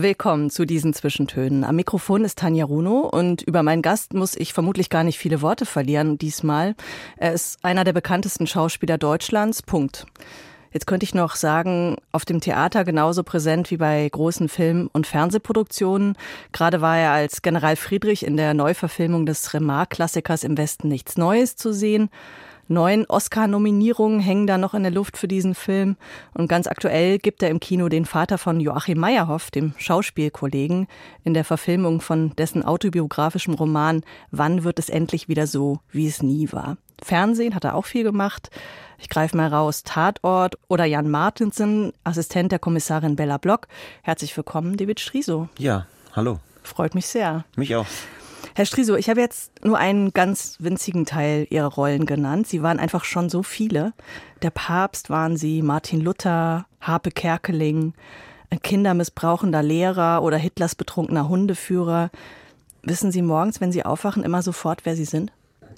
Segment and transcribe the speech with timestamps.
[0.00, 1.64] Willkommen zu diesen Zwischentönen.
[1.64, 5.42] Am Mikrofon ist Tanja Runo und über meinen Gast muss ich vermutlich gar nicht viele
[5.42, 6.76] Worte verlieren diesmal.
[7.16, 9.60] Er ist einer der bekanntesten Schauspieler Deutschlands.
[9.60, 10.06] Punkt.
[10.72, 15.08] Jetzt könnte ich noch sagen, auf dem Theater genauso präsent wie bei großen Film- und
[15.08, 16.16] Fernsehproduktionen.
[16.52, 21.56] Gerade war er als General Friedrich in der Neuverfilmung des Remar-Klassikers im Westen nichts Neues
[21.56, 22.08] zu sehen.
[22.68, 25.96] Neun Oscar-Nominierungen hängen da noch in der Luft für diesen Film.
[26.34, 30.86] Und ganz aktuell gibt er im Kino den Vater von Joachim Meyerhoff, dem Schauspielkollegen,
[31.24, 36.22] in der Verfilmung von dessen autobiografischem Roman Wann wird es endlich wieder so, wie es
[36.22, 36.76] nie war.
[37.02, 38.50] Fernsehen hat er auch viel gemacht.
[38.98, 39.82] Ich greife mal raus.
[39.84, 43.68] Tatort oder Jan Martinsen, Assistent der Kommissarin Bella Block.
[44.02, 45.48] Herzlich willkommen, David Striso.
[45.58, 46.40] Ja, hallo.
[46.62, 47.44] Freut mich sehr.
[47.56, 47.86] Mich auch.
[48.54, 52.46] Herr Striso, ich habe jetzt nur einen ganz winzigen Teil Ihrer Rollen genannt.
[52.46, 53.92] Sie waren einfach schon so viele.
[54.42, 57.94] Der Papst waren Sie, Martin Luther, Harpe Kerkeling,
[58.50, 62.10] ein kindermissbrauchender Lehrer oder Hitlers betrunkener Hundeführer.
[62.82, 65.32] Wissen Sie morgens, wenn Sie aufwachen, immer sofort, wer Sie sind?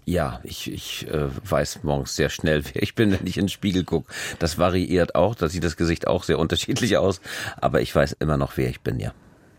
[0.05, 3.48] Ja, ich, ich äh, weiß morgens sehr schnell, wer ich bin, wenn ich in den
[3.48, 4.12] Spiegel gucke.
[4.39, 7.20] Das variiert auch, da sieht das Gesicht auch sehr unterschiedlich aus,
[7.61, 9.12] aber ich weiß immer noch, wer ich bin, ja.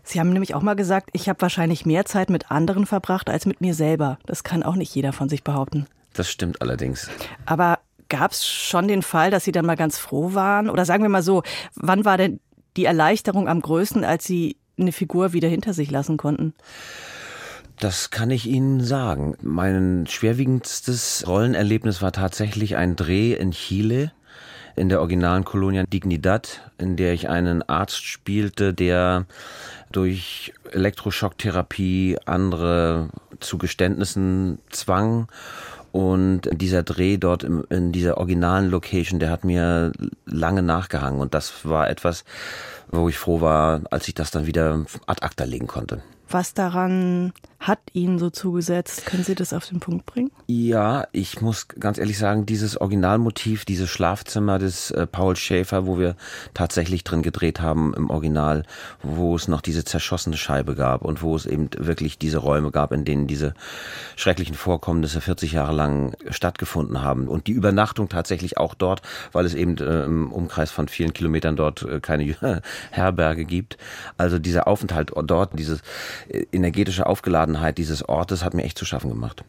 [0.04, 3.46] Sie haben nämlich auch mal gesagt, ich habe wahrscheinlich mehr Zeit mit anderen verbracht als
[3.46, 4.18] mit mir selber.
[4.26, 5.86] Das kann auch nicht jeder von sich behaupten.
[6.12, 7.08] Das stimmt allerdings.
[7.46, 7.78] Aber
[8.08, 10.68] gab es schon den Fall, dass Sie dann mal ganz froh waren?
[10.68, 11.42] Oder sagen wir mal so,
[11.74, 12.40] wann war denn
[12.76, 16.54] die Erleichterung am größten, als Sie eine Figur wieder hinter sich lassen konnten?
[17.78, 19.36] Das kann ich Ihnen sagen.
[19.42, 24.12] Mein schwerwiegendstes Rollenerlebnis war tatsächlich ein Dreh in Chile
[24.76, 29.26] in der originalen Colonia Dignidad, in der ich einen Arzt spielte, der
[29.90, 33.10] durch Elektroschocktherapie andere
[33.40, 35.28] zu Geständnissen zwang.
[35.92, 39.92] Und dieser Dreh dort im, in dieser originalen Location, der hat mir
[40.24, 41.20] lange nachgehangen.
[41.20, 42.24] Und das war etwas,
[42.90, 46.02] wo ich froh war, als ich das dann wieder ad acta legen konnte.
[46.32, 49.04] Was daran hat Ihnen so zugesetzt?
[49.06, 50.32] Können Sie das auf den Punkt bringen?
[50.46, 55.98] Ja, ich muss ganz ehrlich sagen, dieses Originalmotiv, dieses Schlafzimmer des äh, Paul Schäfer, wo
[55.98, 56.16] wir
[56.54, 58.64] tatsächlich drin gedreht haben im Original,
[59.02, 62.92] wo es noch diese zerschossene Scheibe gab und wo es eben wirklich diese Räume gab,
[62.92, 63.52] in denen diese
[64.16, 67.28] schrecklichen Vorkommnisse 40 Jahre lang stattgefunden haben.
[67.28, 71.56] Und die Übernachtung tatsächlich auch dort, weil es eben äh, im Umkreis von vielen Kilometern
[71.56, 72.24] dort äh, keine
[72.90, 73.76] Herberge gibt.
[74.16, 75.78] Also dieser Aufenthalt dort, diese äh,
[76.52, 79.44] energetische Aufgeladenheit dieses Ortes hat mir echt zu schaffen gemacht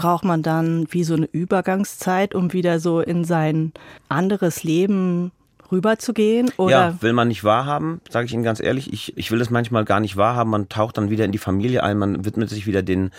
[0.00, 3.72] braucht man dann wie so eine Übergangszeit, um wieder so in sein
[4.08, 5.30] anderes Leben
[5.70, 6.50] rüberzugehen?
[6.56, 6.70] Oder?
[6.70, 8.92] Ja, will man nicht wahrhaben, sage ich Ihnen ganz ehrlich.
[8.92, 10.50] Ich, ich will es manchmal gar nicht wahrhaben.
[10.50, 13.10] Man taucht dann wieder in die Familie ein, man widmet sich wieder den,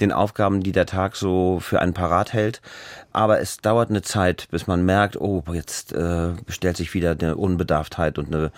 [0.00, 2.62] den Aufgaben, die der Tag so für einen parat hält.
[3.12, 7.36] Aber es dauert eine Zeit, bis man merkt, oh, jetzt äh, stellt sich wieder eine
[7.36, 8.52] Unbedarftheit und eine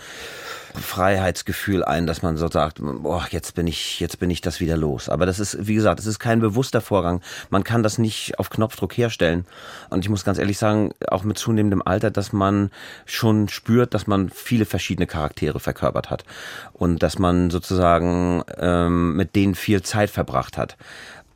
[0.75, 4.77] Freiheitsgefühl ein, dass man so sagt, boah, jetzt bin ich, jetzt bin ich das wieder
[4.77, 5.09] los.
[5.09, 7.21] Aber das ist, wie gesagt, es ist kein bewusster Vorgang.
[7.51, 9.47] Man kann das nicht auf Knopfdruck herstellen.
[9.91, 12.71] Und ich muss ganz ehrlich sagen, auch mit zunehmendem Alter, dass man
[13.05, 16.25] schon spürt, dass man viele verschiedene Charaktere verkörpert hat
[16.73, 20.77] und dass man sozusagen ähm, mit denen viel Zeit verbracht hat.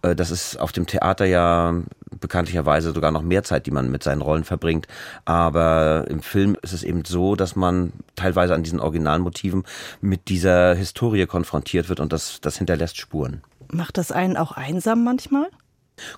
[0.07, 1.75] Äh, das ist auf dem Theater ja
[2.21, 4.87] bekanntlicherweise sogar noch mehr Zeit, die man mit seinen Rollen verbringt.
[5.25, 9.65] Aber im Film ist es eben so, dass man teilweise an diesen Originalmotiven
[10.01, 13.43] mit dieser Historie konfrontiert wird und das, das hinterlässt Spuren.
[13.71, 15.49] Macht das einen auch einsam manchmal?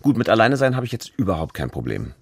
[0.03, 2.15] Gut, mit alleine sein habe ich jetzt überhaupt kein Problem.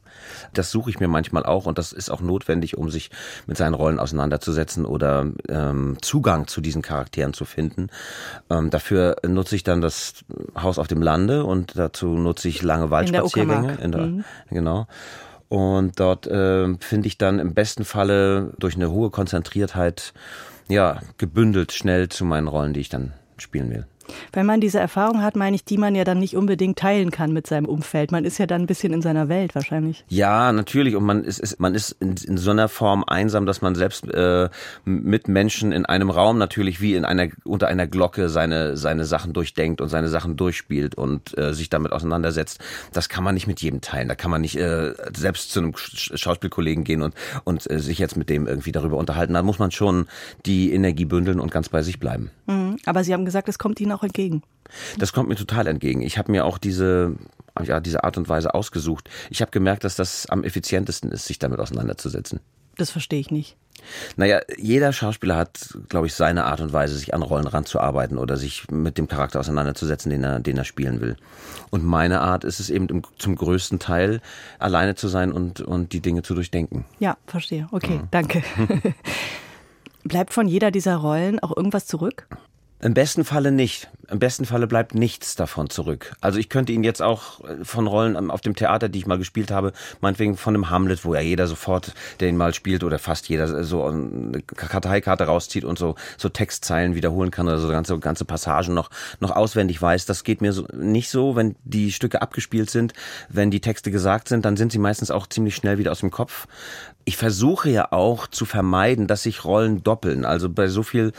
[0.52, 3.10] Das suche ich mir manchmal auch und das ist auch notwendig, um sich
[3.46, 7.88] mit seinen Rollen auseinanderzusetzen oder ähm, Zugang zu diesen Charakteren zu finden.
[8.50, 10.24] Ähm, dafür nutze ich dann das
[10.60, 13.78] Haus auf dem Lande und dazu nutze ich lange Waldspaziergänge.
[13.82, 14.24] In der, mhm.
[14.50, 14.86] Genau.
[15.48, 20.12] Und dort äh, finde ich dann im besten Falle durch eine hohe Konzentriertheit
[20.68, 23.86] ja gebündelt schnell zu meinen Rollen, die ich dann spielen will.
[24.32, 27.32] Wenn man diese Erfahrung hat, meine ich, die man ja dann nicht unbedingt teilen kann
[27.32, 28.12] mit seinem Umfeld.
[28.12, 30.04] Man ist ja dann ein bisschen in seiner Welt wahrscheinlich.
[30.08, 30.96] Ja, natürlich.
[30.96, 34.08] Und man ist, ist man ist in, in so einer Form einsam, dass man selbst
[34.12, 34.48] äh,
[34.84, 39.32] mit Menschen in einem Raum natürlich wie in einer unter einer Glocke seine seine Sachen
[39.32, 42.60] durchdenkt und seine Sachen durchspielt und äh, sich damit auseinandersetzt.
[42.92, 44.08] Das kann man nicht mit jedem teilen.
[44.08, 47.14] Da kann man nicht äh, selbst zu einem Schauspielkollegen gehen und
[47.44, 49.34] und äh, sich jetzt mit dem irgendwie darüber unterhalten.
[49.34, 50.06] Da muss man schon
[50.44, 52.30] die Energie bündeln und ganz bei sich bleiben.
[52.46, 52.76] Mhm.
[52.84, 54.42] Aber Sie haben gesagt, es kommt Ihnen auch entgegen.
[54.98, 56.02] Das kommt mir total entgegen.
[56.02, 57.16] Ich habe mir auch diese,
[57.62, 59.08] ja, diese Art und Weise ausgesucht.
[59.30, 62.40] Ich habe gemerkt, dass das am effizientesten ist, sich damit auseinanderzusetzen.
[62.76, 63.56] Das verstehe ich nicht.
[64.16, 68.36] Naja, jeder Schauspieler hat, glaube ich, seine Art und Weise, sich an Rollen ranzuarbeiten oder
[68.36, 71.16] sich mit dem Charakter auseinanderzusetzen, den er, den er spielen will.
[71.70, 74.20] Und meine Art ist es eben zum größten Teil,
[74.58, 76.84] alleine zu sein und, und die Dinge zu durchdenken.
[76.98, 77.68] Ja, verstehe.
[77.70, 78.08] Okay, mhm.
[78.10, 78.42] danke.
[80.04, 82.28] Bleibt von jeder dieser Rollen auch irgendwas zurück?
[82.80, 83.88] Im besten Falle nicht.
[84.08, 86.14] Im besten Falle bleibt nichts davon zurück.
[86.20, 89.18] Also ich könnte Ihnen jetzt auch äh, von Rollen auf dem Theater, die ich mal
[89.18, 92.98] gespielt habe, meinetwegen von einem Hamlet, wo ja jeder sofort, der ihn mal spielt oder
[92.98, 97.98] fast jeder so eine Karteikarte rauszieht und so, so Textzeilen wiederholen kann oder so ganze,
[97.98, 100.06] ganze Passagen noch, noch auswendig weiß.
[100.06, 102.92] Das geht mir so, nicht so, wenn die Stücke abgespielt sind,
[103.28, 106.10] wenn die Texte gesagt sind, dann sind sie meistens auch ziemlich schnell wieder aus dem
[106.10, 106.46] Kopf
[107.08, 110.24] ich versuche ja auch zu vermeiden, dass sich Rollen doppeln.
[110.24, 111.12] Also bei so viel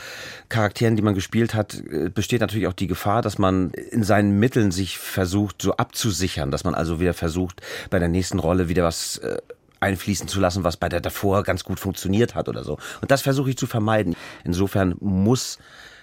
[0.50, 4.38] Charakteren, die man gespielt hat, äh, besteht natürlich auch die Gefahr, dass man in seinen
[4.38, 7.60] Mitteln sich versucht, so abzusichern, dass man also wieder versucht,
[7.90, 9.38] bei der nächsten Rolle wieder was äh,
[9.80, 12.78] einfließen zu lassen, was bei der davor ganz gut funktioniert hat oder so.
[13.00, 14.16] Und das versuche ich zu vermeiden.
[14.44, 15.58] Insofern muss,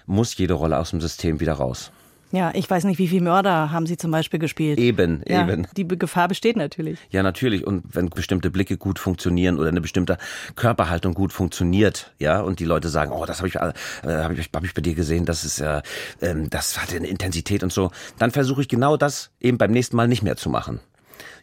[0.06, 1.92] muss jede Rolle aus dem System wieder raus.
[2.32, 4.80] Ja, ich weiß nicht, wie viele Mörder haben Sie zum Beispiel gespielt?
[4.80, 5.68] Eben, ja, eben.
[5.78, 7.00] Die Gefahr besteht natürlich.
[7.12, 7.66] Ja, natürlich.
[7.66, 10.18] Und wenn bestimmte Blicke gut funktionieren oder eine bestimmte
[10.56, 13.74] Körperhaltung gut funktioniert, ja, und die Leute sagen, oh, das habe ich, äh,
[14.04, 15.82] hab ich, hab ich bei dir gesehen, das ist, äh,
[16.22, 19.96] ähm, das hatte eine Intensität und so, dann versuche ich genau das eben beim nächsten
[19.96, 20.80] Mal nicht mehr zu machen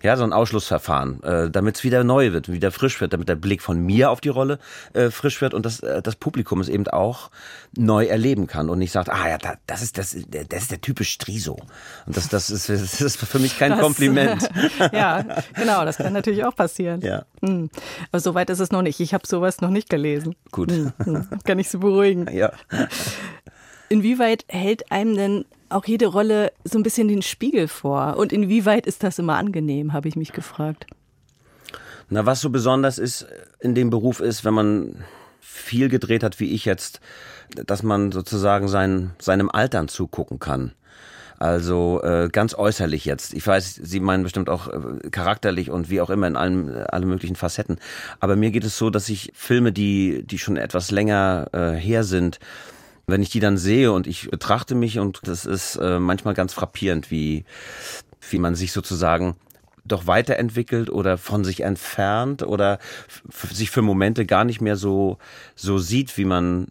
[0.02, 3.36] ja, so ein Ausschlussverfahren, äh, damit es wieder neu wird, wieder frisch wird, damit der
[3.36, 4.58] Blick von mir auf die Rolle
[4.92, 7.30] äh, frisch wird und das, äh, das Publikum es eben auch
[7.76, 11.12] neu erleben kann und nicht sagt, ah ja, das ist das, das ist der typisch
[11.12, 11.56] Striso.
[12.06, 14.48] Und das, das ist, das ist für mich kein das, Kompliment.
[14.92, 17.00] ja, genau, das kann natürlich auch passieren.
[17.00, 17.24] Ja.
[17.40, 17.70] Hm.
[18.10, 19.00] Aber soweit ist es noch nicht.
[19.00, 20.34] Ich habe sowas noch nicht gelesen.
[20.50, 20.70] Gut.
[20.72, 21.28] Hm, hm.
[21.44, 22.26] Kann ich Sie beruhigen.
[22.32, 22.52] Ja.
[23.88, 28.16] Inwieweit hält einem denn auch jede Rolle so ein bisschen den Spiegel vor.
[28.16, 30.86] Und inwieweit ist das immer angenehm, habe ich mich gefragt.
[32.08, 33.26] Na, was so besonders ist
[33.60, 35.04] in dem Beruf ist, wenn man
[35.40, 37.00] viel gedreht hat, wie ich jetzt,
[37.54, 40.72] dass man sozusagen sein, seinem Altern zugucken kann.
[41.38, 43.34] Also äh, ganz äußerlich jetzt.
[43.34, 46.84] Ich weiß, Sie meinen bestimmt auch äh, charakterlich und wie auch immer in allen, äh,
[46.88, 47.78] alle möglichen Facetten.
[48.20, 52.04] Aber mir geht es so, dass ich Filme, die, die schon etwas länger äh, her
[52.04, 52.38] sind,
[53.06, 56.52] wenn ich die dann sehe und ich betrachte mich und das ist äh, manchmal ganz
[56.52, 57.44] frappierend, wie,
[58.30, 59.36] wie man sich sozusagen
[59.84, 62.78] doch weiterentwickelt oder von sich entfernt oder
[63.50, 65.18] sich für Momente gar nicht mehr so,
[65.56, 66.68] so sieht, wie man,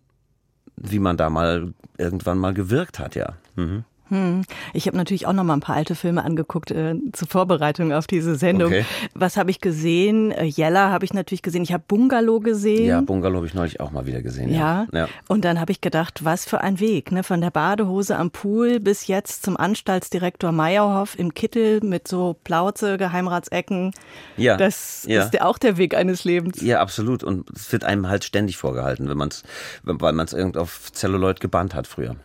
[0.77, 3.33] wie man da mal irgendwann mal gewirkt hat, ja.
[3.55, 3.83] Mhm.
[4.11, 4.43] Hm.
[4.73, 8.07] Ich habe natürlich auch noch mal ein paar alte Filme angeguckt äh, zur Vorbereitung auf
[8.07, 8.67] diese Sendung.
[8.67, 8.85] Okay.
[9.13, 10.31] Was habe ich gesehen?
[10.31, 11.63] Äh, Jella habe ich natürlich gesehen.
[11.63, 12.87] Ich habe Bungalow gesehen.
[12.87, 14.53] Ja, Bungalow habe ich neulich auch mal wieder gesehen.
[14.53, 14.85] Ja.
[14.91, 15.07] ja.
[15.29, 17.23] Und dann habe ich gedacht, was für ein Weg, ne?
[17.23, 22.97] Von der Badehose am Pool bis jetzt zum Anstaltsdirektor Meyerhoff im Kittel mit so Plauze,
[22.97, 23.93] Geheimratsecken.
[24.35, 24.57] Ja.
[24.57, 25.23] Das ja.
[25.23, 26.61] ist ja auch der Weg eines Lebens.
[26.61, 27.23] Ja, absolut.
[27.23, 29.43] Und es wird einem halt ständig vorgehalten, wenn man es,
[29.83, 32.17] weil man es irgend auf Celluloid gebannt hat früher.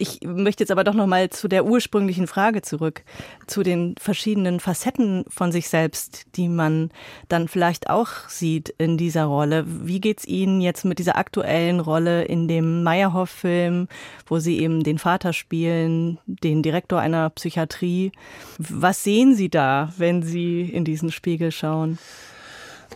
[0.00, 3.02] Ich möchte jetzt aber doch noch mal zu der ursprünglichen Frage zurück,
[3.48, 6.90] zu den verschiedenen Facetten von sich selbst, die man
[7.28, 9.64] dann vielleicht auch sieht in dieser Rolle.
[9.66, 13.88] Wie geht's Ihnen jetzt mit dieser aktuellen Rolle in dem Meyerhoff-Film,
[14.26, 18.12] wo Sie eben den Vater spielen, den Direktor einer Psychiatrie?
[18.58, 21.98] Was sehen Sie da, wenn Sie in diesen Spiegel schauen?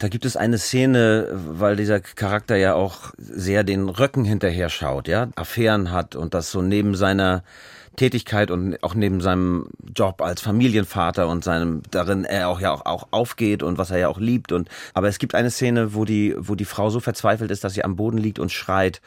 [0.03, 5.07] Da gibt es eine Szene, weil dieser Charakter ja auch sehr den Röcken hinterher schaut,
[5.07, 7.45] ja, Affären hat und das so neben seiner
[7.97, 12.87] Tätigkeit und auch neben seinem Job als Familienvater und seinem darin er auch ja auch,
[12.87, 16.05] auch aufgeht und was er ja auch liebt und aber es gibt eine Szene, wo
[16.05, 19.01] die wo die Frau so verzweifelt ist, dass sie am Boden liegt und schreit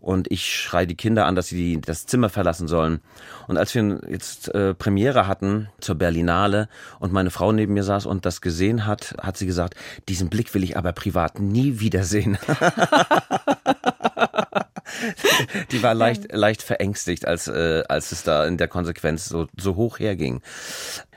[0.00, 3.00] und ich schreie die Kinder an, dass sie das Zimmer verlassen sollen.
[3.46, 6.68] Und als wir jetzt äh, Premiere hatten zur Berlinale
[7.00, 9.74] und meine Frau neben mir saß und das gesehen hat, hat sie gesagt,
[10.08, 12.38] diesen Blick will ich aber privat nie wiedersehen.
[15.72, 19.76] die war leicht, leicht verängstigt, als, äh, als es da in der Konsequenz so, so
[19.76, 20.40] hoch herging.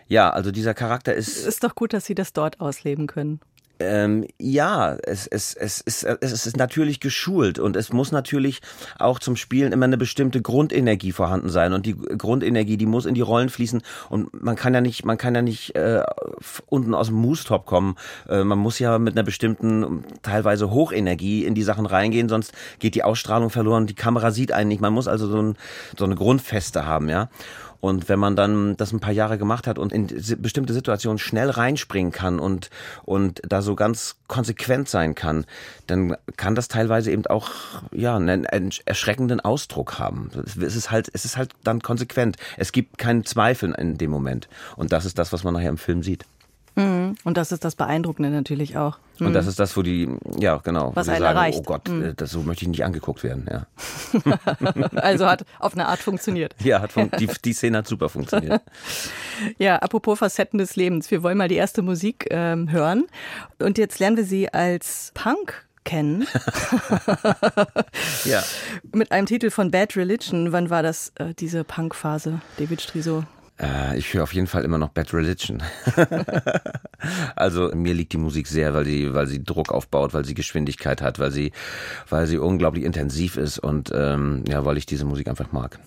[0.07, 1.37] Ja, also dieser Charakter ist.
[1.37, 3.39] Ist doch gut, dass Sie das dort ausleben können.
[3.81, 8.61] Ähm, ja, es, es, es, ist, es ist natürlich geschult und es muss natürlich
[8.99, 13.15] auch zum Spielen immer eine bestimmte Grundenergie vorhanden sein und die Grundenergie, die muss in
[13.15, 16.03] die Rollen fließen und man kann ja nicht, man kann ja nicht äh,
[16.67, 17.95] unten aus dem Moostop kommen.
[18.29, 22.95] Äh, man muss ja mit einer bestimmten, teilweise Hochenergie in die Sachen reingehen, sonst geht
[22.95, 24.81] die Ausstrahlung verloren, die Kamera sieht einen nicht.
[24.81, 25.55] Man muss also so, ein,
[25.97, 27.29] so eine Grundfeste haben, ja.
[27.81, 30.07] Und wenn man dann das ein paar Jahre gemacht hat und in
[30.37, 32.69] bestimmte Situationen schnell reinspringen kann und,
[33.03, 35.45] und da so ganz konsequent sein kann,
[35.87, 37.49] dann kann das teilweise eben auch,
[37.91, 38.45] ja, einen
[38.85, 40.29] erschreckenden Ausdruck haben.
[40.45, 42.37] Es ist halt, es ist halt dann konsequent.
[42.57, 44.47] Es gibt keinen Zweifel in dem Moment.
[44.77, 46.25] Und das ist das, was man nachher im Film sieht.
[46.75, 47.15] Mhm.
[47.23, 48.97] Und das ist das Beeindruckende natürlich auch.
[49.19, 49.27] Mhm.
[49.27, 50.09] Und das ist das, wo die,
[50.39, 51.59] ja genau, was einen sagen, erreicht.
[51.59, 52.13] oh Gott, mhm.
[52.15, 53.47] das, so möchte ich nicht angeguckt werden.
[53.49, 53.67] Ja,
[54.95, 56.55] also hat auf eine Art funktioniert.
[56.63, 58.61] Ja, hat fun die, die Szene hat super funktioniert.
[59.57, 61.11] ja, apropos Facetten des Lebens.
[61.11, 63.05] Wir wollen mal die erste Musik ähm, hören.
[63.59, 66.27] Und jetzt lernen wir sie als Punk kennen.
[68.25, 68.43] ja.
[68.93, 70.51] Mit einem Titel von Bad Religion.
[70.51, 73.23] Wann war das, äh, diese Punk-Phase, David Striso?
[73.61, 75.61] Äh, ich höre auf jeden Fall immer noch Bad Religion.
[77.35, 81.01] also mir liegt die Musik sehr, weil sie, weil sie Druck aufbaut, weil sie Geschwindigkeit
[81.01, 81.51] hat, weil sie,
[82.09, 85.79] weil sie unglaublich intensiv ist und ähm, ja, weil ich diese Musik einfach mag.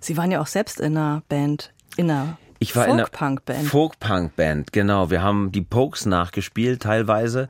[0.00, 3.66] Sie waren ja auch selbst in einer Band, in einer ich war Folk-Punk-Band.
[3.66, 5.10] Folk-Punk-Band, genau.
[5.10, 7.48] Wir haben die Pokes nachgespielt teilweise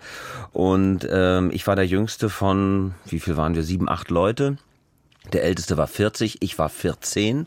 [0.53, 4.57] und ähm, ich war der Jüngste von, wie viel waren wir, sieben, acht Leute.
[5.33, 7.47] Der Älteste war 40, ich war 14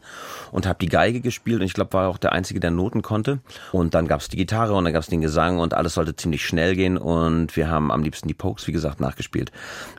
[0.51, 3.39] und habe die Geige gespielt und ich glaube, war auch der Einzige, der Noten konnte.
[3.71, 6.75] Und dann gab's die Gitarre und dann gab's den Gesang und alles sollte ziemlich schnell
[6.75, 9.51] gehen und wir haben am liebsten die Pokes, wie gesagt, nachgespielt.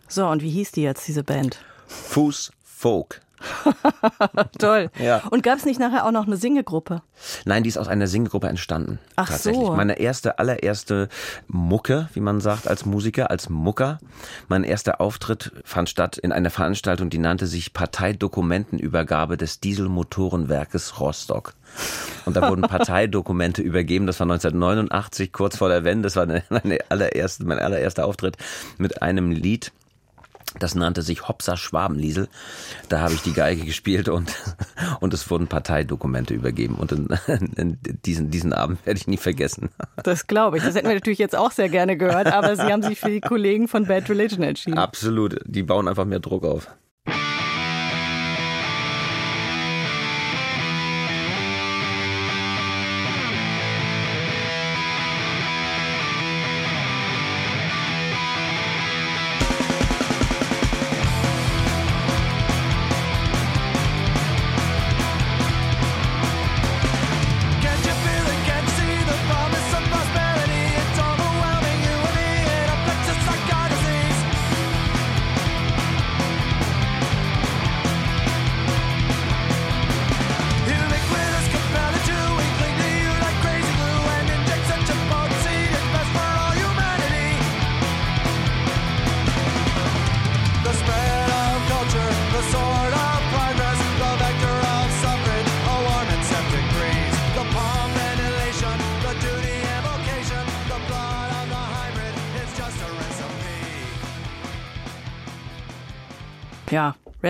[0.09, 1.59] So, und wie hieß die jetzt, diese Band?
[1.87, 3.24] Fuß Folk.
[4.59, 4.91] Toll.
[4.99, 5.23] Ja.
[5.31, 7.03] Und gab es nicht nachher auch noch eine Singegruppe?
[7.45, 8.99] Nein, die ist aus einer Singegruppe entstanden.
[9.17, 9.67] Ach tatsächlich.
[9.67, 9.75] so.
[9.75, 11.09] Meine erste, allererste
[11.47, 13.99] Mucke, wie man sagt, als Musiker, als Mucker.
[14.49, 21.55] Mein erster Auftritt fand statt in einer Veranstaltung, die nannte sich Parteidokumentenübergabe des Dieselmotorenwerkes Rostock.
[22.25, 24.07] Und da wurden Parteidokumente übergeben.
[24.07, 26.05] Das war 1989, kurz vor der Wende.
[26.05, 28.37] Das war meine allererste, mein allererster Auftritt
[28.79, 29.73] mit einem Lied
[30.58, 32.28] das nannte sich Hopsa Schwabenliesel.
[32.88, 34.32] Da habe ich die Geige gespielt und,
[35.00, 36.76] und es wurden Parteidokumente übergeben.
[36.76, 37.08] Und in,
[37.56, 39.70] in diesen, diesen Abend werde ich nie vergessen.
[40.02, 40.64] Das glaube ich.
[40.64, 43.20] Das hätten wir natürlich jetzt auch sehr gerne gehört, aber Sie haben sich für die
[43.20, 44.76] Kollegen von Bad Religion entschieden.
[44.76, 45.40] Absolut.
[45.46, 46.68] Die bauen einfach mehr Druck auf.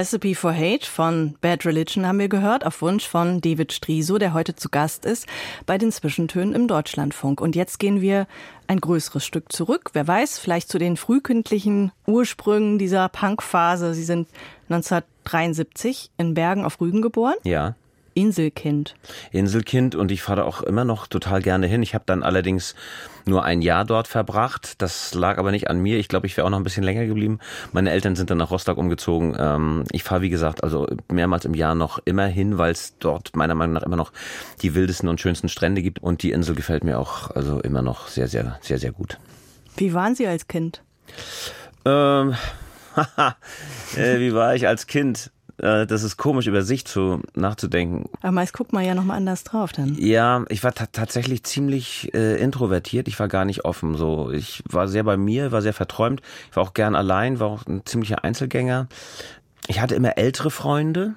[0.05, 4.35] Recipe for Hate von Bad Religion haben wir gehört, auf Wunsch von David Striso, der
[4.35, 5.27] heute zu Gast ist
[5.65, 7.41] bei den Zwischentönen im Deutschlandfunk.
[7.41, 8.27] Und jetzt gehen wir
[8.67, 9.93] ein größeres Stück zurück.
[9.95, 13.95] Wer weiß, vielleicht zu den frühkindlichen Ursprüngen dieser Punkphase.
[13.95, 14.29] Sie sind
[14.69, 17.37] 1973 in Bergen auf Rügen geboren.
[17.45, 17.75] Ja.
[18.15, 18.95] Inselkind.
[19.33, 21.83] Inselkind und ich fahre auch immer noch total gerne hin.
[21.83, 22.75] Ich habe dann allerdings
[23.27, 24.81] nur ein Jahr dort verbracht.
[24.83, 25.99] Das lag aber nicht an mir.
[25.99, 27.41] Ich glaube, ich wäre auch noch ein bisschen länger geblieben.
[27.73, 29.35] Meine Eltern sind dann nach Rostock umgezogen.
[29.39, 33.35] Ähm, ich fahre, wie gesagt, also mehrmals im Jahr noch immer hin, weil es dort
[33.35, 34.13] meiner Meinung nach immer noch
[34.63, 36.01] die wildesten und schönsten Strände gibt.
[36.01, 39.19] Und die Insel gefällt mir auch also immer noch sehr, sehr, sehr, sehr gut.
[39.77, 40.83] Wie waren Sie als Kind?
[41.85, 42.35] Ähm,
[43.97, 45.31] äh, wie war ich als Kind?
[45.59, 48.09] Äh, das ist komisch, über sich zu nachzudenken.
[48.21, 49.97] Aber meist guckt man ja nochmal anders drauf dann.
[49.99, 53.09] Ja, ich war tatsächlich ziemlich äh, introvertiert.
[53.09, 53.97] Ich war gar nicht offen.
[53.97, 56.23] So, ich war sehr bei mir, war sehr verträumt.
[56.51, 58.89] Ich war auch gern allein, war auch ein ziemlicher Einzelgänger.
[59.67, 61.15] Ich hatte immer ältere Freunde.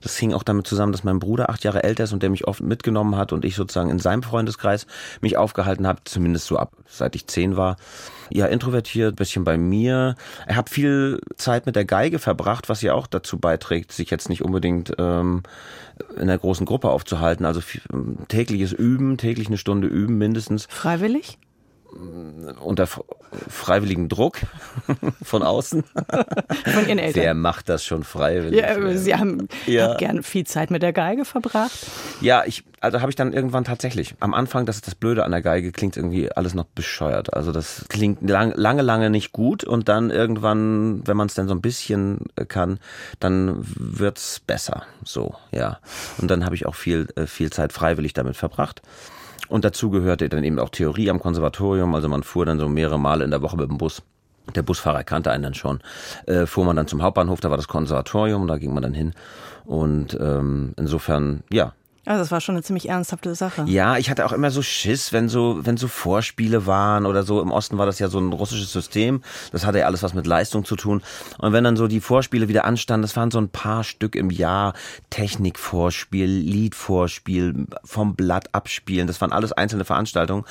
[0.00, 2.46] Das hing auch damit zusammen, dass mein Bruder acht Jahre älter ist und der mich
[2.46, 4.86] oft mitgenommen hat und ich sozusagen in seinem Freundeskreis
[5.20, 7.76] mich aufgehalten habe, zumindest so ab, seit ich zehn war.
[8.30, 10.14] Ja, introvertiert, bisschen bei mir.
[10.46, 14.28] Er hat viel Zeit mit der Geige verbracht, was ja auch dazu beiträgt, sich jetzt
[14.28, 15.42] nicht unbedingt ähm,
[16.14, 17.44] in einer großen Gruppe aufzuhalten.
[17.44, 17.82] Also viel,
[18.28, 20.66] tägliches Üben, täglich eine Stunde üben mindestens.
[20.70, 21.38] Freiwillig?
[22.60, 22.86] Unter
[23.48, 24.38] freiwilligen Druck
[25.22, 25.82] von außen.
[25.82, 27.22] Von Ihren Eltern.
[27.22, 28.60] Wer macht das schon freiwillig?
[28.60, 29.96] Ja, Sie haben ja.
[29.96, 31.86] gern viel Zeit mit der Geige verbracht.
[32.20, 34.14] Ja, ich, also habe ich dann irgendwann tatsächlich.
[34.20, 37.34] Am Anfang, das ist das Blöde an der Geige, klingt irgendwie alles noch bescheuert.
[37.34, 41.48] Also das klingt lang, lange, lange nicht gut und dann irgendwann, wenn man es dann
[41.48, 42.78] so ein bisschen kann,
[43.18, 44.84] dann wird's besser.
[45.04, 45.78] So, ja.
[46.18, 48.82] Und dann habe ich auch viel, äh, viel Zeit freiwillig damit verbracht.
[49.48, 51.94] Und dazu gehörte dann eben auch Theorie am Konservatorium.
[51.94, 54.02] Also man fuhr dann so mehrere Male in der Woche mit dem Bus.
[54.54, 55.80] Der Busfahrer kannte einen dann schon.
[56.26, 59.12] Äh, fuhr man dann zum Hauptbahnhof, da war das Konservatorium, da ging man dann hin.
[59.64, 61.72] Und ähm, insofern, ja,
[62.06, 63.64] also das war schon eine ziemlich ernsthafte Sache.
[63.66, 67.42] Ja, ich hatte auch immer so Schiss, wenn so, wenn so Vorspiele waren oder so.
[67.42, 69.22] Im Osten war das ja so ein russisches System.
[69.52, 71.02] Das hatte ja alles was mit Leistung zu tun.
[71.38, 74.30] Und wenn dann so die Vorspiele wieder anstanden, das waren so ein paar Stück im
[74.30, 74.72] Jahr.
[75.10, 79.06] Technikvorspiel, Liedvorspiel, vom Blatt abspielen.
[79.06, 80.44] Das waren alles einzelne Veranstaltungen.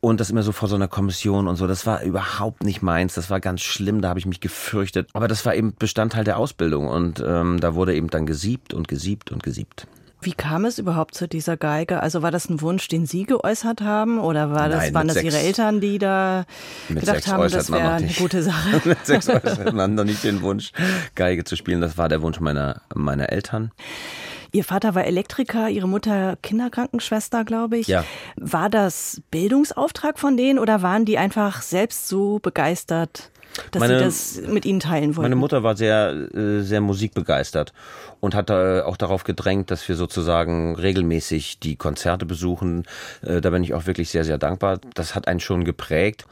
[0.00, 3.14] Und das immer so vor so einer Kommission und so, das war überhaupt nicht meins.
[3.14, 5.08] Das war ganz schlimm, da habe ich mich gefürchtet.
[5.12, 8.88] Aber das war eben Bestandteil der Ausbildung und ähm, da wurde eben dann gesiebt und
[8.88, 9.86] gesiebt und gesiebt.
[10.22, 12.02] Wie kam es überhaupt zu dieser Geige?
[12.02, 15.14] Also war das ein Wunsch, den Sie geäußert haben oder war das, Nein, waren das
[15.14, 16.44] sechs, Ihre Eltern, die da
[16.88, 18.82] gedacht haben, das wäre eine gute Sache?
[18.84, 20.72] mit sechs äußert man noch nicht den Wunsch,
[21.14, 21.80] Geige zu spielen.
[21.80, 23.72] Das war der Wunsch meiner, meiner Eltern.
[24.52, 27.86] Ihr Vater war Elektriker, Ihre Mutter Kinderkrankenschwester, glaube ich.
[27.86, 28.04] Ja.
[28.36, 33.30] War das Bildungsauftrag von denen oder waren die einfach selbst so begeistert?
[33.70, 35.22] Dass meine, sie das mit Ihnen teilen wollten.
[35.22, 37.72] Meine Mutter war sehr, äh, sehr musikbegeistert
[38.20, 42.84] und hat auch darauf gedrängt, dass wir sozusagen regelmäßig die Konzerte besuchen.
[43.22, 44.78] Äh, da bin ich auch wirklich sehr, sehr dankbar.
[44.94, 46.26] Das hat einen schon geprägt.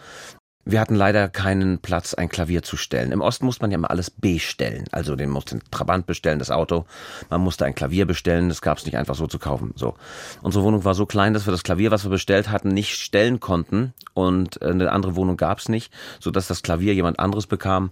[0.68, 3.10] Wir hatten leider keinen Platz, ein Klavier zu stellen.
[3.10, 4.84] Im Osten musste man ja immer alles bestellen.
[4.92, 6.84] Also den musste den Trabant bestellen, das Auto.
[7.30, 8.50] Man musste ein Klavier bestellen.
[8.50, 9.72] Das gab es nicht einfach so zu kaufen.
[9.76, 9.94] So.
[10.42, 13.40] Unsere Wohnung war so klein, dass wir das Klavier, was wir bestellt hatten, nicht stellen
[13.40, 13.94] konnten.
[14.12, 17.90] Und eine andere Wohnung gab es nicht, so dass das Klavier jemand anderes bekam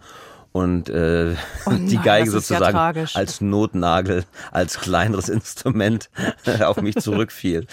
[0.57, 1.35] und äh,
[1.67, 6.09] oh nein, die Geige sozusagen ja als Notnagel, als kleineres Instrument
[6.65, 7.67] auf mich zurückfiel.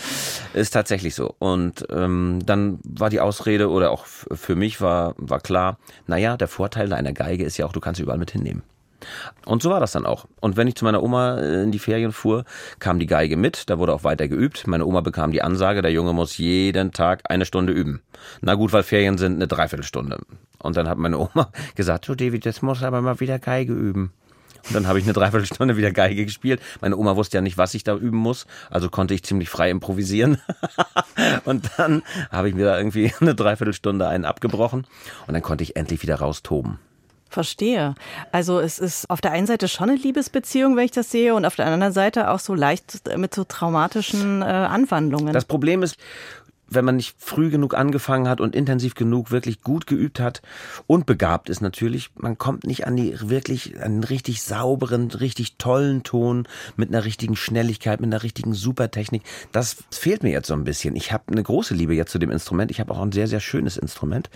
[0.54, 1.34] Ist tatsächlich so.
[1.40, 6.50] Und ähm, dann war die Ausrede oder auch für mich war, war klar, naja, der
[6.50, 8.63] Vorteil einer Geige ist ja auch, du kannst sie überall mit hinnehmen.
[9.45, 10.25] Und so war das dann auch.
[10.41, 12.45] Und wenn ich zu meiner Oma äh, in die Ferien fuhr,
[12.79, 14.67] kam die Geige mit, da wurde auch weiter geübt.
[14.67, 18.01] Meine Oma bekam die Ansage, der Junge muss jeden Tag eine Stunde üben.
[18.41, 20.19] Na gut, weil Ferien sind eine Dreiviertelstunde.
[20.60, 24.12] Und dann hat meine Oma gesagt, so David, jetzt muss aber mal wieder Geige üben.
[24.67, 26.62] Und dann habe ich eine Dreiviertelstunde wieder Geige gespielt.
[26.79, 29.69] Meine Oma wusste ja nicht, was ich da üben muss, also konnte ich ziemlich frei
[29.69, 30.38] improvisieren.
[31.45, 32.01] und dann
[32.32, 34.88] habe ich mir da irgendwie eine Dreiviertelstunde einen abgebrochen
[35.28, 36.80] und dann konnte ich endlich wieder raustoben.
[37.34, 37.96] Verstehe.
[38.32, 41.46] Also es ist auf der einen Seite schon eine Liebesbeziehung, wenn ich das sehe, und
[41.46, 45.34] auf der anderen Seite auch so leicht mit so traumatischen äh, Anwandlungen.
[45.34, 45.98] Das Problem ist,
[46.69, 50.41] wenn man nicht früh genug angefangen hat und intensiv genug wirklich gut geübt hat
[50.88, 56.04] und begabt ist natürlich, man kommt nicht an die wirklich, einen richtig sauberen, richtig tollen
[56.04, 59.24] Ton mit einer richtigen Schnelligkeit, mit einer richtigen Supertechnik.
[59.52, 60.96] Das fehlt mir jetzt so ein bisschen.
[60.96, 62.72] Ich habe eine große Liebe jetzt zu dem Instrument.
[62.72, 64.30] Ich habe auch ein sehr, sehr schönes Instrument.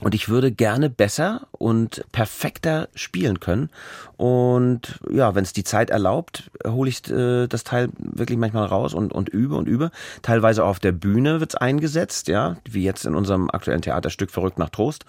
[0.00, 3.70] Und ich würde gerne besser und perfekter spielen können.
[4.16, 8.94] Und ja, wenn es die Zeit erlaubt, hole ich äh, das Teil wirklich manchmal raus
[8.94, 9.90] und, und übe und übe.
[10.22, 14.58] Teilweise auch auf der Bühne wird's eingesetzt, ja, wie jetzt in unserem aktuellen Theaterstück Verrückt
[14.58, 15.04] nach Trost.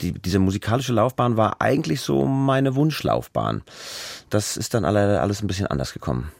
[0.00, 3.62] Die, diese musikalische Laufbahn war eigentlich so meine Wunschlaufbahn.
[4.30, 6.30] Das ist dann alle, alles ein bisschen anders gekommen.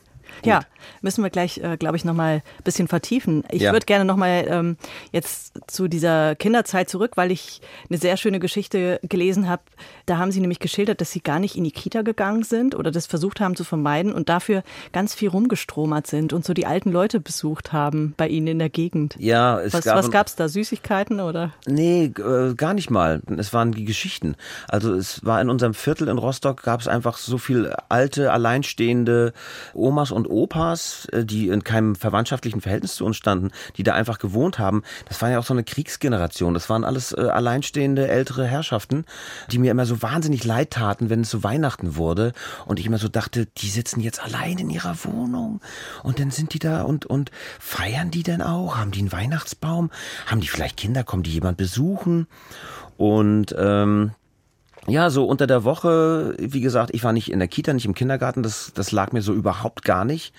[0.47, 0.61] Ja,
[1.01, 3.45] müssen wir gleich, äh, glaube ich, nochmal ein bisschen vertiefen.
[3.51, 3.73] Ich ja.
[3.73, 4.77] würde gerne nochmal ähm,
[5.13, 9.63] jetzt zu dieser Kinderzeit zurück, weil ich eine sehr schöne Geschichte gelesen habe.
[10.07, 12.91] Da haben Sie nämlich geschildert, dass Sie gar nicht in die Kita gegangen sind oder
[12.91, 16.91] das versucht haben zu vermeiden und dafür ganz viel rumgestromert sind und so die alten
[16.91, 19.17] Leute besucht haben bei Ihnen in der Gegend.
[19.19, 19.97] Ja, es was, gab...
[19.97, 20.49] Was gab's da?
[20.49, 21.53] Süßigkeiten oder?
[21.67, 23.23] Nee, äh, gar nicht mal.
[23.37, 24.37] Es waren die Geschichten.
[24.69, 29.33] Also es war in unserem Viertel in Rostock gab es einfach so viel alte, alleinstehende
[29.75, 34.19] Omas und Opas, äh, die in keinem verwandtschaftlichen Verhältnis zu uns standen, die da einfach
[34.19, 34.83] gewohnt haben.
[35.09, 36.55] Das war ja auch so eine Kriegsgeneration.
[36.55, 39.05] Das waren alles äh, alleinstehende ältere Herrschaften,
[39.51, 42.33] die mir immer so wahnsinnig leid taten, wenn es so Weihnachten wurde
[42.67, 45.61] und ich immer so dachte, die sitzen jetzt allein in ihrer Wohnung
[46.03, 48.77] und dann sind die da und und feiern die denn auch?
[48.77, 49.91] Haben die einen Weihnachtsbaum?
[50.27, 51.05] Haben die vielleicht Kinder?
[51.05, 52.27] Kommen die jemand besuchen?
[52.97, 54.13] Und ähm,
[54.89, 57.95] ja, so unter der Woche, wie gesagt, ich war nicht in der Kita, nicht im
[57.95, 60.35] Kindergarten, das, das lag mir so überhaupt gar nicht.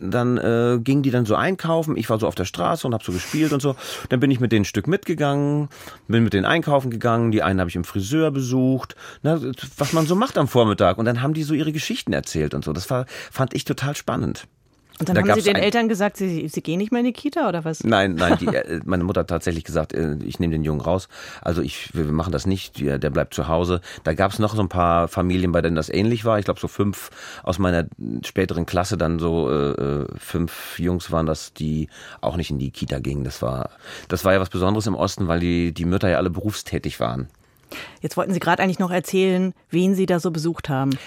[0.00, 3.02] Dann äh, gingen die dann so einkaufen, ich war so auf der Straße und habe
[3.02, 3.74] so gespielt und so.
[4.08, 5.68] Dann bin ich mit denen ein Stück mitgegangen,
[6.06, 9.40] bin mit denen einkaufen gegangen, die einen habe ich im Friseur besucht, na,
[9.76, 10.98] was man so macht am Vormittag.
[10.98, 12.72] Und dann haben die so ihre Geschichten erzählt und so.
[12.72, 14.46] Das war, fand ich total spannend.
[14.98, 17.12] Und dann Da haben Sie den Eltern gesagt, Sie, Sie gehen nicht mehr in die
[17.12, 17.82] Kita oder was?
[17.82, 21.08] Nein, nein, die, äh, meine Mutter hat tatsächlich gesagt, äh, ich nehme den Jungen raus.
[21.40, 23.80] Also ich, wir wir machen das nicht, der, der bleibt zu Hause.
[24.04, 26.38] Da gab es noch so ein paar Familien, bei denen das ähnlich war.
[26.38, 27.10] Ich glaube so fünf
[27.42, 27.86] aus meiner
[28.24, 31.88] späteren Klasse, dann so äh, äh, fünf Jungs waren das, die
[32.20, 33.24] auch nicht in die Kita gingen.
[33.24, 33.70] Das war,
[34.08, 37.28] das war ja was Besonderes im Osten, weil die, die Mütter ja alle berufstätig waren.
[38.00, 40.98] Jetzt wollten Sie gerade eigentlich noch erzählen, wen Sie da so besucht haben.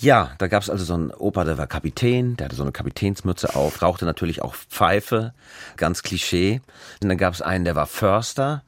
[0.00, 3.54] Ja, da gab's also so einen Opa, der war Kapitän, der hatte so eine Kapitänsmütze
[3.54, 5.34] auf, rauchte natürlich auch Pfeife,
[5.76, 6.60] ganz Klischee.
[7.02, 8.62] Und dann gab's einen, der war Förster,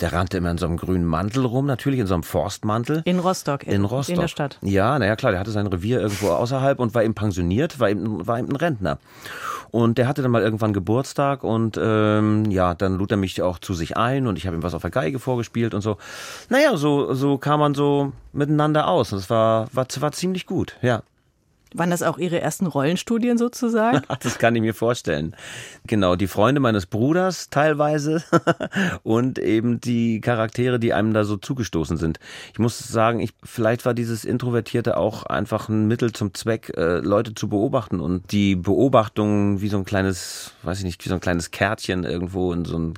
[0.00, 3.02] der rannte immer in so einem grünen Mantel rum, natürlich in so einem Forstmantel.
[3.04, 3.66] In Rostock.
[3.66, 4.14] In Rostock.
[4.14, 4.58] In der Stadt.
[4.62, 8.26] Ja, naja, klar, der hatte sein Revier irgendwo außerhalb und war eben pensioniert, war eben,
[8.26, 8.98] war eben ein Rentner.
[9.70, 13.58] Und der hatte dann mal irgendwann Geburtstag und ähm, ja, dann lud er mich auch
[13.58, 15.98] zu sich ein und ich habe ihm was auf der Geige vorgespielt und so.
[16.48, 19.12] Naja, so, so kam man so miteinander aus.
[19.12, 21.02] Und das war, war, war ziemlich gut, ja.
[21.74, 24.02] Waren das auch Ihre ersten Rollenstudien sozusagen?
[24.20, 25.34] Das kann ich mir vorstellen.
[25.86, 28.22] Genau, die Freunde meines Bruders teilweise
[29.02, 32.18] und eben die Charaktere, die einem da so zugestoßen sind.
[32.52, 36.98] Ich muss sagen, ich, vielleicht war dieses Introvertierte auch einfach ein Mittel zum Zweck, äh,
[36.98, 41.14] Leute zu beobachten und die Beobachtung wie so ein kleines, weiß ich nicht, wie so
[41.14, 42.94] ein kleines Kärtchen irgendwo in so ein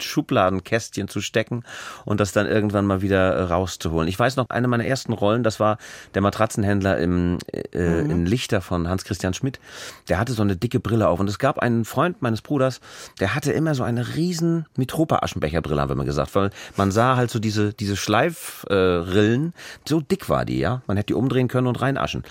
[0.00, 1.64] Schubladenkästchen zu stecken
[2.04, 4.08] und das dann irgendwann mal wieder äh, rauszuholen.
[4.08, 5.78] Ich weiß noch, eine meiner ersten Rollen, das war
[6.14, 9.60] der Matratzenhändler im, äh, in Lichter von Hans Christian Schmidt.
[10.08, 12.80] Der hatte so eine dicke Brille auf und es gab einen Freund meines Bruders,
[13.20, 17.30] der hatte immer so eine riesen Mitropa-Aschenbecherbrille, haben wir mal gesagt, weil man sah halt
[17.30, 19.54] so diese, diese Schleifrillen,
[19.86, 20.82] so dick war die, ja.
[20.86, 22.24] Man hätte die umdrehen können und reinaschen.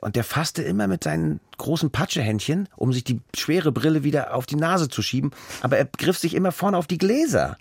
[0.00, 4.46] Und der fasste immer mit seinen großen Patschehändchen, um sich die schwere Brille wieder auf
[4.46, 5.30] die Nase zu schieben.
[5.62, 7.58] Aber er griff sich immer vorne auf die Gläser.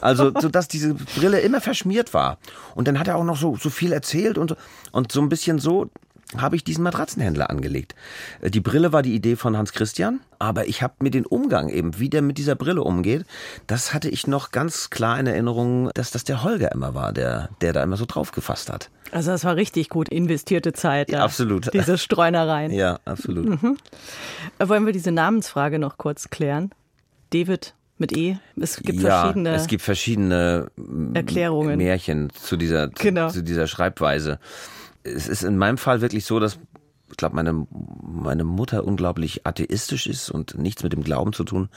[0.00, 2.38] Also, so dass diese Brille immer verschmiert war.
[2.74, 4.56] Und dann hat er auch noch so, so viel erzählt und,
[4.90, 5.90] und so ein bisschen so
[6.36, 7.94] habe ich diesen Matratzenhändler angelegt.
[8.40, 11.68] Äh, Die Brille war die Idee von Hans Christian, aber ich habe mir den Umgang
[11.68, 13.24] eben, wie der mit dieser Brille umgeht,
[13.66, 17.50] das hatte ich noch ganz klar in Erinnerung, dass das der Holger immer war, der,
[17.60, 18.90] der da immer so drauf gefasst hat.
[19.12, 21.10] Also das war richtig gut investierte Zeit.
[21.10, 21.72] Ja, absolut.
[21.72, 22.70] Diese Streunereien.
[22.76, 23.46] Ja, absolut.
[24.58, 26.70] Äh, Wollen wir diese Namensfrage noch kurz klären?
[27.32, 28.36] David mit E.
[28.60, 29.54] Es gibt ja, verschiedene.
[29.54, 30.66] es gibt verschiedene
[31.14, 31.78] Erklärungen.
[31.78, 33.30] Märchen zu dieser, Genau.
[33.30, 34.38] zu dieser Schreibweise.
[35.14, 36.58] Es ist in meinem Fall wirklich so, dass
[37.10, 37.66] ich glaube, meine,
[38.02, 41.68] meine Mutter unglaublich atheistisch ist und nichts mit dem Glauben zu tun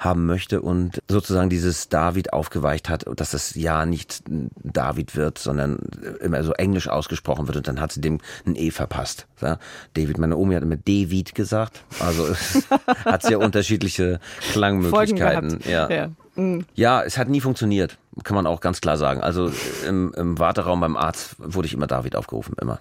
[0.00, 5.78] haben möchte und sozusagen dieses David aufgeweicht hat, dass das ja nicht David wird, sondern
[6.20, 9.26] immer so englisch ausgesprochen wird und dann hat sie dem ein E verpasst.
[9.42, 9.58] Ja?
[9.94, 12.66] David, meine Omi hat immer David gesagt, also es
[13.04, 14.20] hat sehr unterschiedliche
[14.52, 15.60] Klangmöglichkeiten.
[15.68, 15.90] Ja.
[15.90, 16.10] Ja.
[16.38, 16.64] Mhm.
[16.74, 19.20] Ja, es hat nie funktioniert, kann man auch ganz klar sagen.
[19.20, 19.50] Also
[19.86, 22.78] im, im Warteraum beim Arzt wurde ich immer David aufgerufen, immer.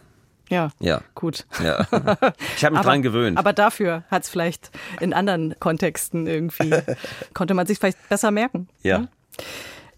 [0.49, 0.69] ja.
[0.79, 1.45] Ja, Gut.
[1.63, 1.81] ja.
[2.55, 3.37] Ich habe mich dran gewöhnt.
[3.37, 4.69] Aber dafür hat es vielleicht
[5.01, 6.73] in anderen Kontexten irgendwie,
[7.33, 8.69] konnte man sich vielleicht besser merken.
[8.83, 9.07] ja.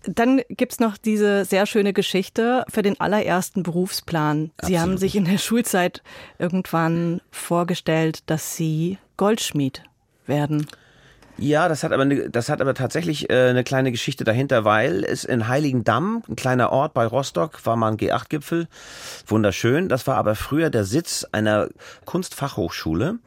[0.04, 4.52] Dann gibt's noch diese sehr schöne Geschichte für den allerersten Berufsplan.
[4.62, 4.80] Sie Absolut.
[4.80, 6.02] haben sich in der Schulzeit
[6.38, 9.84] irgendwann vorgestellt, dass Sie Goldschmied
[10.26, 10.68] werden.
[11.42, 15.06] Ja, das hat aber ne, das hat aber tatsächlich äh, eine kleine Geschichte dahinter, weil
[15.06, 18.68] es in Heiligendamm, ein kleiner Ort bei Rostock, war mal ein G8-Gipfel,
[19.26, 19.88] wunderschön.
[19.88, 21.70] Das war aber früher der Sitz einer
[22.04, 23.20] Kunstfachhochschule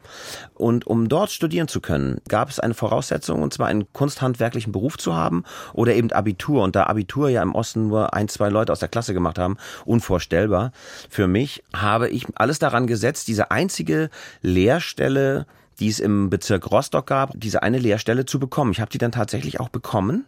[0.53, 4.97] und um dort studieren zu können, gab es eine Voraussetzung und zwar einen kunsthandwerklichen Beruf
[4.97, 6.63] zu haben oder eben Abitur.
[6.63, 9.57] Und da Abitur ja im Osten nur ein, zwei Leute aus der Klasse gemacht haben,
[9.85, 10.71] unvorstellbar
[11.09, 15.47] für mich, habe ich alles daran gesetzt, diese einzige Lehrstelle
[15.79, 18.71] die es im Bezirk Rostock gab, diese eine Lehrstelle zu bekommen.
[18.71, 20.25] Ich habe die dann tatsächlich auch bekommen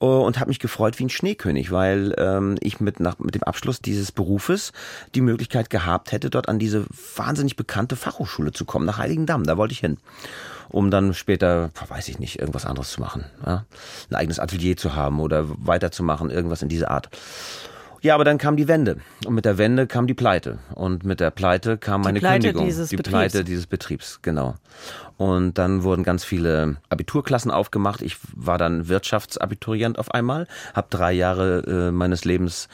[0.00, 3.42] äh, und habe mich gefreut wie ein Schneekönig, weil ähm, ich mit, nach, mit dem
[3.42, 4.72] Abschluss dieses Berufes
[5.14, 6.84] die Möglichkeit gehabt hätte, dort an diese
[7.16, 9.44] wahnsinnig bekannte Fachhochschule zu kommen, nach Heiligendamm.
[9.44, 9.98] Da wollte ich hin
[10.70, 13.24] um dann später, weiß ich nicht, irgendwas anderes zu machen.
[13.44, 13.64] Ja?
[14.08, 17.08] Ein eigenes Atelier zu haben oder weiterzumachen, irgendwas in dieser Art.
[18.02, 18.96] Ja, aber dann kam die Wende.
[19.26, 20.58] Und mit der Wende kam die Pleite.
[20.74, 22.64] Und mit der Pleite kam meine Pleite Kündigung.
[22.64, 23.12] dieses die Betriebs.
[23.12, 24.56] Pleite dieses Betriebs, genau.
[25.20, 28.00] Und dann wurden ganz viele Abiturklassen aufgemacht.
[28.00, 32.68] Ich war dann Wirtschaftsabiturient auf einmal, habe drei Jahre äh, meines Lebens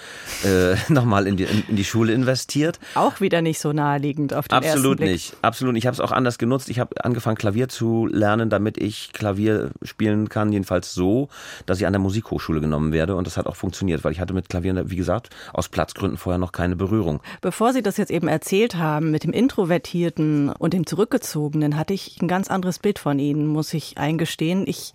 [0.44, 2.78] äh, nochmal in die, in, in die Schule investiert.
[2.94, 5.76] Auch wieder nicht so naheliegend auf den ersten Absolut nicht, absolut.
[5.76, 6.68] Ich habe es auch anders genutzt.
[6.68, 11.28] Ich habe angefangen Klavier zu lernen, damit ich Klavier spielen kann, jedenfalls so,
[11.66, 13.16] dass ich an der Musikhochschule genommen werde.
[13.16, 15.15] Und das hat auch funktioniert, weil ich hatte mit Klavier, wie gesagt,
[15.52, 17.20] aus Platzgründen vorher noch keine Berührung.
[17.40, 22.20] Bevor Sie das jetzt eben erzählt haben mit dem Introvertierten und dem Zurückgezogenen, hatte ich
[22.20, 24.64] ein ganz anderes Bild von Ihnen, muss ich eingestehen.
[24.66, 24.92] Ich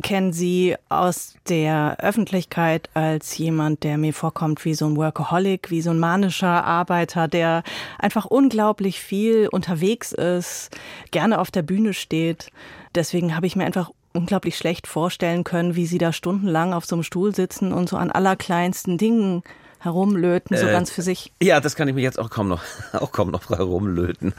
[0.00, 5.82] kenne Sie aus der Öffentlichkeit als jemand, der mir vorkommt wie so ein Workaholic, wie
[5.82, 7.62] so ein manischer Arbeiter, der
[7.98, 10.70] einfach unglaublich viel unterwegs ist,
[11.10, 12.50] gerne auf der Bühne steht.
[12.94, 16.96] Deswegen habe ich mir einfach unglaublich schlecht vorstellen können, wie Sie da stundenlang auf so
[16.96, 19.42] einem Stuhl sitzen und so an allerkleinsten Dingen
[19.82, 21.32] herumlöten, so äh, ganz für sich.
[21.42, 24.32] Ja, das kann ich mir jetzt auch kaum noch, auch kaum noch herumlöten.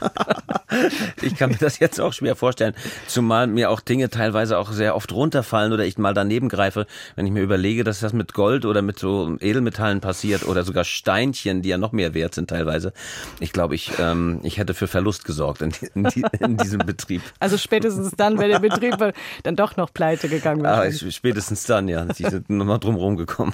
[1.22, 2.74] ich kann mir das jetzt auch schwer vorstellen,
[3.06, 7.26] zumal mir auch Dinge teilweise auch sehr oft runterfallen oder ich mal daneben greife, wenn
[7.26, 11.60] ich mir überlege, dass das mit Gold oder mit so Edelmetallen passiert oder sogar Steinchen,
[11.60, 12.94] die ja noch mehr wert sind teilweise.
[13.38, 16.04] Ich glaube, ich, ähm, ich hätte für Verlust gesorgt in, in,
[16.40, 17.22] in diesem Betrieb.
[17.40, 18.96] Also spätestens dann, wenn der Betrieb
[19.42, 20.88] dann doch noch pleite gegangen wäre.
[20.88, 22.06] Ah, spätestens dann, ja.
[22.14, 23.52] Sie sind nochmal drum rumgekommen.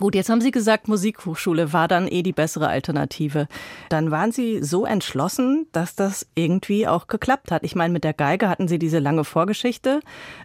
[0.00, 3.46] Gut, jetzt haben Sie gesagt, Musikhochschule war dann eh die bessere Alternative.
[3.90, 7.62] Dann waren Sie so entschlossen, dass das irgendwie auch geklappt hat.
[7.62, 10.00] Ich meine, mit der Geige hatten Sie diese lange Vorgeschichte,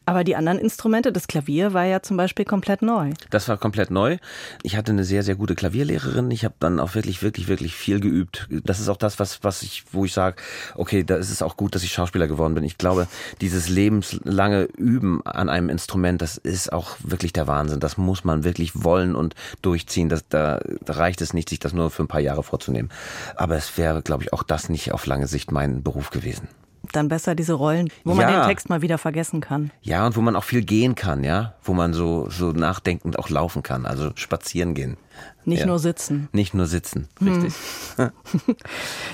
[0.06, 3.10] aber die anderen Instrumente, das Klavier war ja zum Beispiel komplett neu.
[3.32, 4.18] Das war komplett neu.
[4.62, 6.30] Ich hatte eine sehr, sehr gute Klavierlehrerin.
[6.30, 8.48] Ich habe dann auch wirklich, wirklich, wirklich viel geübt.
[8.64, 10.36] Das ist auch das, was, was ich, wo ich sage,
[10.76, 12.64] okay, da ist es auch gut, dass ich Schauspieler geworden bin.
[12.64, 13.08] Ich glaube,
[13.42, 17.80] dieses lebenslange Üben an einem Instrument, das ist auch wirklich der Wahnsinn.
[17.80, 20.10] Das muss man wirklich wollen und durchziehen.
[20.10, 22.90] Das, da, da reicht es nicht, sich das nur für ein paar Jahre vorzunehmen.
[23.36, 26.48] Aber es wäre, glaube ich, auch das nicht auf lange Sicht mein Beruf gewesen.
[26.92, 29.72] Dann besser diese Rollen, wo man den Text mal wieder vergessen kann.
[29.82, 33.30] Ja, und wo man auch viel gehen kann, ja, wo man so, so nachdenkend auch
[33.30, 34.98] laufen kann, also spazieren gehen.
[35.46, 35.66] Nicht ja.
[35.66, 36.30] nur sitzen.
[36.32, 37.54] Nicht nur sitzen, richtig.
[37.96, 38.12] Hm.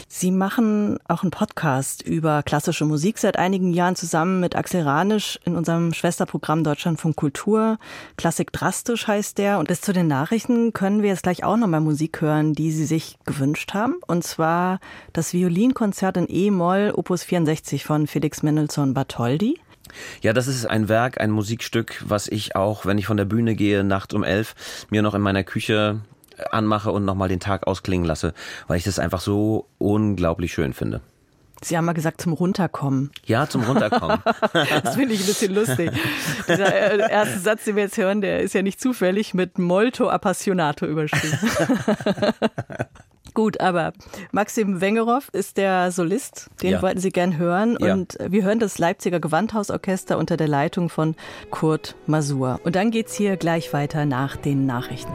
[0.08, 5.39] Sie machen auch einen Podcast über klassische Musik seit einigen Jahren zusammen mit Axel Ranisch
[5.46, 7.78] in unserem Schwesterprogramm Deutschland von Kultur.
[8.18, 9.60] Klassik drastisch heißt der.
[9.60, 12.86] Und bis zu den Nachrichten können wir jetzt gleich auch nochmal Musik hören, die Sie
[12.86, 13.96] sich gewünscht haben.
[14.08, 14.80] Und zwar
[15.13, 19.60] das Violinkonzert in E-Moll, Opus 64 von Felix Mendelssohn Bartholdy.
[20.22, 23.56] Ja, das ist ein Werk, ein Musikstück, was ich auch, wenn ich von der Bühne
[23.56, 24.56] gehe, nachts um elf,
[24.90, 26.02] mir noch in meiner Küche
[26.52, 28.34] anmache und nochmal den Tag ausklingen lasse,
[28.68, 31.02] weil ich das einfach so unglaublich schön finde.
[31.62, 33.12] Sie haben mal gesagt, zum Runterkommen.
[33.26, 34.20] Ja, zum Runterkommen.
[34.54, 35.90] das finde ich ein bisschen lustig.
[36.48, 40.10] Dieser äh, erste Satz, den wir jetzt hören, der ist ja nicht zufällig mit Molto
[40.10, 41.40] Appassionato überschrieben.
[43.34, 43.94] Gut, aber
[44.32, 46.82] Maxim Wengerow ist der Solist, den ja.
[46.82, 47.78] wollten Sie gern hören.
[47.80, 47.94] Ja.
[47.94, 51.16] Und wir hören das Leipziger Gewandhausorchester unter der Leitung von
[51.52, 52.60] Kurt Masur.
[52.64, 55.12] Und dann geht's hier gleich weiter nach den Nachrichten.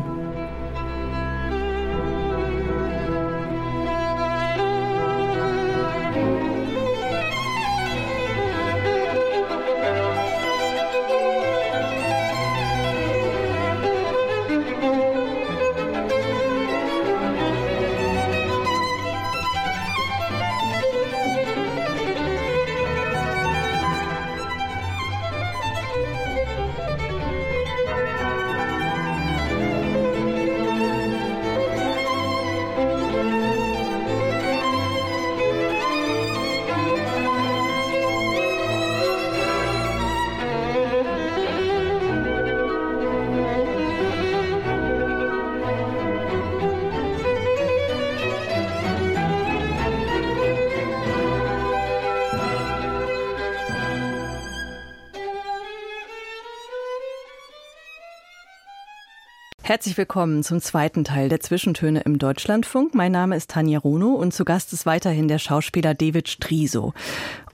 [59.71, 62.93] Herzlich willkommen zum zweiten Teil der Zwischentöne im Deutschlandfunk.
[62.93, 66.93] Mein Name ist Tanja Runo und zu Gast ist weiterhin der Schauspieler David Striso.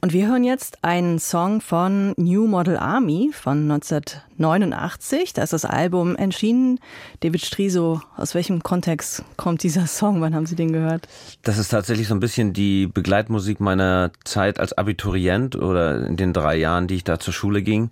[0.06, 5.32] Und wir hören jetzt einen Song von New Model Army von 1989.
[5.32, 6.78] Da ist das Album entschieden.
[7.18, 10.20] David Striso, aus welchem Kontext kommt dieser Song?
[10.20, 11.08] Wann haben Sie den gehört?
[11.42, 16.32] Das ist tatsächlich so ein bisschen die Begleitmusik meiner Zeit als Abiturient oder in den
[16.32, 17.90] drei Jahren, die ich da zur Schule ging.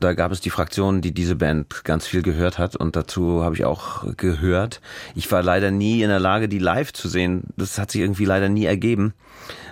[0.00, 3.54] Da gab es die Fraktion, die diese Band ganz viel gehört hat und dazu habe
[3.54, 4.80] ich auch gehört.
[5.14, 7.42] Ich war leider nie in der Lage, die live zu sehen.
[7.58, 9.12] Das hat sich irgendwie leider nie ergeben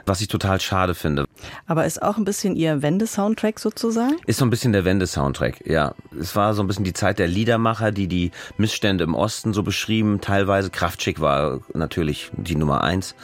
[0.08, 1.26] was ich total schade finde.
[1.66, 4.16] Aber ist auch ein bisschen Ihr Wende-Soundtrack sozusagen?
[4.26, 5.94] Ist so ein bisschen der Wende-Soundtrack, ja.
[6.18, 9.62] Es war so ein bisschen die Zeit der Liedermacher, die die Missstände im Osten so
[9.62, 10.20] beschrieben.
[10.20, 13.14] Teilweise Kraftschick war natürlich die Nummer eins.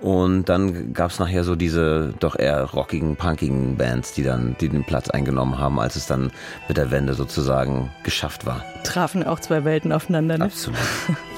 [0.00, 4.68] Und dann gab es nachher so diese doch eher rockigen, punkigen Bands, die dann die
[4.68, 6.30] den Platz eingenommen haben, als es dann
[6.68, 8.64] mit der Wende sozusagen geschafft war.
[8.84, 10.44] Trafen auch zwei Welten aufeinander, ne?
[10.44, 10.78] Absolut.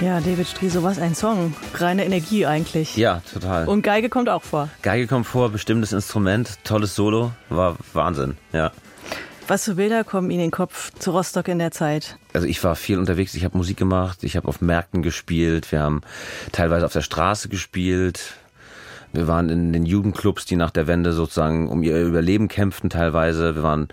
[0.00, 1.54] Ja, David Striso, was ein Song.
[1.74, 2.96] Reine Energie eigentlich.
[2.96, 3.68] Ja, total.
[3.68, 4.68] Und Geige kommt auch vor.
[4.82, 8.72] Geige kommt vor, bestimmtes Instrument, tolles Solo, war Wahnsinn, ja.
[9.46, 12.16] Was für Bilder kommen Ihnen in den Kopf zu Rostock in der Zeit?
[12.32, 15.80] Also ich war viel unterwegs, ich habe Musik gemacht, ich habe auf Märkten gespielt, wir
[15.80, 16.00] haben
[16.50, 18.34] teilweise auf der Straße gespielt,
[19.14, 23.54] wir waren in den Jugendclubs, die nach der Wende sozusagen um ihr Überleben kämpften teilweise.
[23.54, 23.88] Wir waren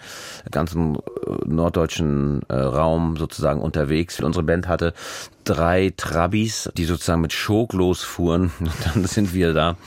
[0.74, 1.00] im äh,
[1.46, 4.20] norddeutschen äh, Raum sozusagen unterwegs.
[4.20, 4.94] Unsere Band hatte
[5.44, 8.52] drei Trabis, die sozusagen mit Schok losfuhren.
[8.60, 9.78] Und dann sind wir da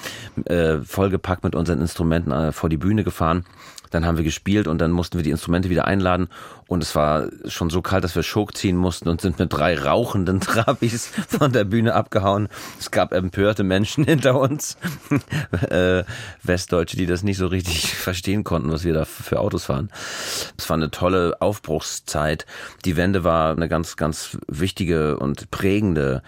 [0.47, 3.45] äh, vollgepackt mit unseren Instrumenten äh, vor die Bühne gefahren.
[3.95, 6.29] Dann haben wir gespielt und dann mussten wir die Instrumente wieder einladen.
[6.67, 9.79] Und es war schon so kalt, dass wir Schok ziehen mussten und sind mit drei
[9.79, 12.49] rauchenden Trabis von der Bühne abgehauen.
[12.81, 14.77] Es gab empörte Menschen hinter uns,
[15.71, 16.03] äh,
[16.43, 19.91] Westdeutsche, die das nicht so richtig verstehen konnten, was wir da für Autos fahren.
[20.59, 22.47] Es war eine tolle Aufbruchszeit.
[22.85, 26.23] Die Wende war eine ganz, ganz wichtige und prägende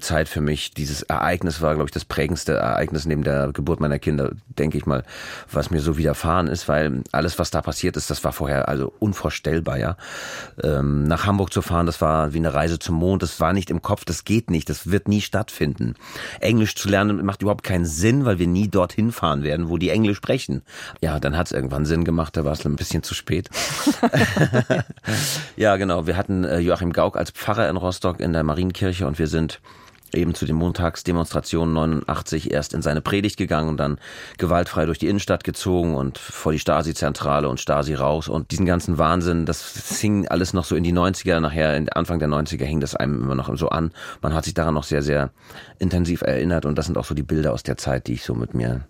[0.00, 0.72] Zeit für mich.
[0.72, 4.86] Dieses Ereignis war, glaube ich, das prägendste Ereignis neben der Geburt meiner Kinder, denke ich
[4.86, 5.04] mal,
[5.50, 8.92] was mir so widerfahren ist, weil alles, was da passiert ist, das war vorher also
[8.98, 9.96] unvorstellbar, ja.
[10.62, 13.70] Ähm, nach Hamburg zu fahren, das war wie eine Reise zum Mond, das war nicht
[13.70, 15.94] im Kopf, das geht nicht, das wird nie stattfinden.
[16.40, 19.90] Englisch zu lernen macht überhaupt keinen Sinn, weil wir nie dorthin fahren werden, wo die
[19.90, 20.62] Englisch sprechen.
[21.00, 23.50] Ja, dann hat es irgendwann Sinn gemacht, da war es ein bisschen zu spät.
[25.56, 29.18] ja, genau, wir hatten äh, Joachim Gauck als Pfarrer in Rostock in der Marienkirche und
[29.18, 29.60] wir sind
[30.14, 33.98] eben zu den Montagsdemonstrationen 89 erst in seine Predigt gegangen und dann
[34.38, 38.98] gewaltfrei durch die Innenstadt gezogen und vor die Stasi-Zentrale und Stasi raus und diesen ganzen
[38.98, 42.94] Wahnsinn, das hing alles noch so in die 90er, nachher Anfang der 90er hing das
[42.94, 43.92] einem immer noch so an.
[44.20, 45.30] Man hat sich daran noch sehr, sehr
[45.78, 48.34] intensiv erinnert und das sind auch so die Bilder aus der Zeit, die ich so
[48.34, 48.86] mit mir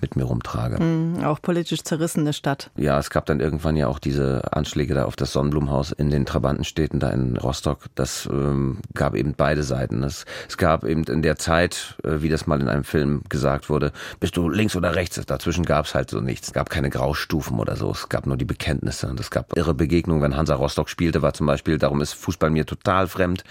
[0.00, 0.82] mit mir rumtrage.
[0.82, 2.70] Mhm, auch politisch zerrissene Stadt.
[2.76, 6.26] Ja, es gab dann irgendwann ja auch diese Anschläge da auf das Sonnenblumenhaus in den
[6.26, 7.86] Trabantenstädten da in Rostock.
[7.94, 10.02] Das ähm, gab eben beide Seiten.
[10.02, 13.68] Es, es gab eben in der Zeit, äh, wie das mal in einem Film gesagt
[13.68, 15.20] wurde, bist du links oder rechts?
[15.26, 16.48] Dazwischen gab es halt so nichts.
[16.48, 17.90] Es gab keine Graustufen oder so.
[17.90, 19.08] Es gab nur die Bekenntnisse.
[19.08, 20.22] Und es gab irre Begegnungen.
[20.22, 23.44] Wenn Hansa Rostock spielte, war zum Beispiel, darum ist Fußball mir total fremd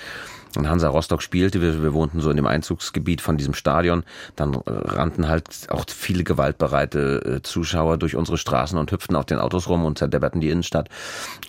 [0.55, 4.03] und Hansa Rostock spielte, wir, wir wohnten so in dem Einzugsgebiet von diesem Stadion,
[4.35, 9.39] dann rannten halt auch viele gewaltbereite äh, Zuschauer durch unsere Straßen und hüpften auf den
[9.39, 10.89] Autos rum und zerdepperten die Innenstadt.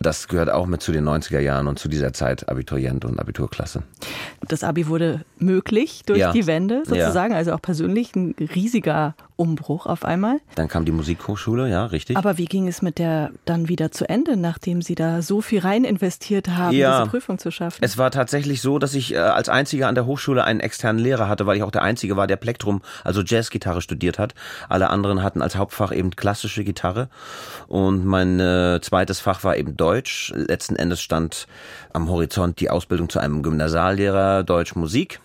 [0.01, 3.83] Das gehört auch mit zu den 90er Jahren und zu dieser Zeit Abiturient und Abiturklasse.
[4.47, 6.33] Das Abi wurde möglich durch ja.
[6.33, 7.39] die Wende sozusagen, ja.
[7.39, 10.39] also auch persönlich ein riesiger Umbruch auf einmal.
[10.55, 12.19] Dann kam die Musikhochschule, ja, richtig.
[12.19, 15.61] Aber wie ging es mit der dann wieder zu Ende, nachdem Sie da so viel
[15.61, 16.99] rein investiert haben, ja.
[16.99, 17.79] diese Prüfung zu schaffen?
[17.83, 21.27] Es war tatsächlich so, dass ich äh, als einziger an der Hochschule einen externen Lehrer
[21.27, 24.35] hatte, weil ich auch der einzige war, der Plektrum, also Jazzgitarre studiert hat.
[24.69, 27.09] Alle anderen hatten als Hauptfach eben klassische Gitarre
[27.67, 30.35] und mein äh, zweites Fach war eben Deutsch.
[30.37, 31.47] Letzten Endes stand
[31.95, 35.21] am Horizont die Ausbildung zu einem Gymnasiallehrer Deutsch Musik.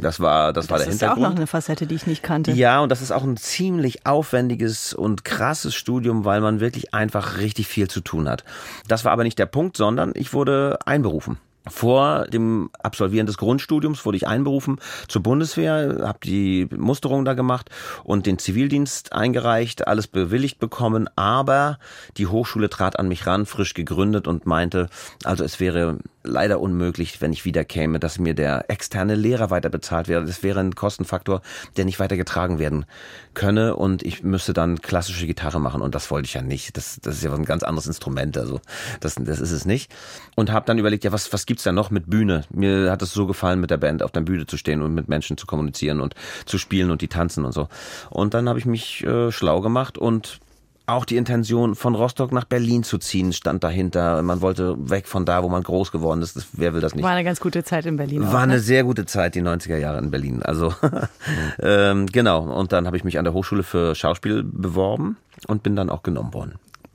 [0.00, 1.18] Das war, das, das war der Hintergrund.
[1.18, 2.52] Das ist auch noch eine Facette, die ich nicht kannte.
[2.52, 7.38] Ja, und das ist auch ein ziemlich aufwendiges und krasses Studium, weil man wirklich einfach
[7.38, 8.44] richtig viel zu tun hat.
[8.88, 11.38] Das war aber nicht der Punkt, sondern ich wurde einberufen.
[11.66, 17.70] Vor dem Absolvieren des Grundstudiums wurde ich einberufen zur Bundeswehr, habe die Musterung da gemacht
[18.02, 21.78] und den Zivildienst eingereicht, alles bewilligt bekommen, aber
[22.18, 24.90] die Hochschule trat an mich ran, frisch gegründet und meinte,
[25.24, 29.68] also es wäre leider unmöglich, wenn ich wieder käme, dass mir der externe Lehrer weiter
[29.68, 30.24] bezahlt wäre.
[30.24, 31.42] Das wäre ein Kostenfaktor,
[31.76, 32.86] der nicht weiter getragen werden
[33.34, 36.76] könne und ich müsste dann klassische Gitarre machen und das wollte ich ja nicht.
[36.76, 38.60] Das, das ist ja ein ganz anderes Instrument, also
[39.00, 39.92] das, das ist es nicht.
[40.34, 42.44] Und habe dann überlegt, ja, was, was gibt's da noch mit Bühne?
[42.50, 45.08] Mir hat es so gefallen, mit der Band auf der Bühne zu stehen und mit
[45.08, 46.14] Menschen zu kommunizieren und
[46.46, 47.68] zu spielen und die tanzen und so.
[48.10, 50.40] Und dann habe ich mich äh, schlau gemacht und
[50.86, 54.22] auch die Intention, von Rostock nach Berlin zu ziehen, stand dahinter.
[54.22, 56.36] Man wollte weg von da, wo man groß geworden ist.
[56.36, 57.04] Das, wer will das nicht?
[57.04, 58.22] War eine ganz gute Zeit in Berlin.
[58.22, 58.38] War auch, ne?
[58.40, 60.42] eine sehr gute Zeit, die 90er Jahre in Berlin.
[60.42, 60.74] Also
[61.62, 62.42] ähm, genau.
[62.42, 65.16] Und dann habe ich mich an der Hochschule für Schauspiel beworben
[65.46, 66.54] und bin dann auch genommen worden.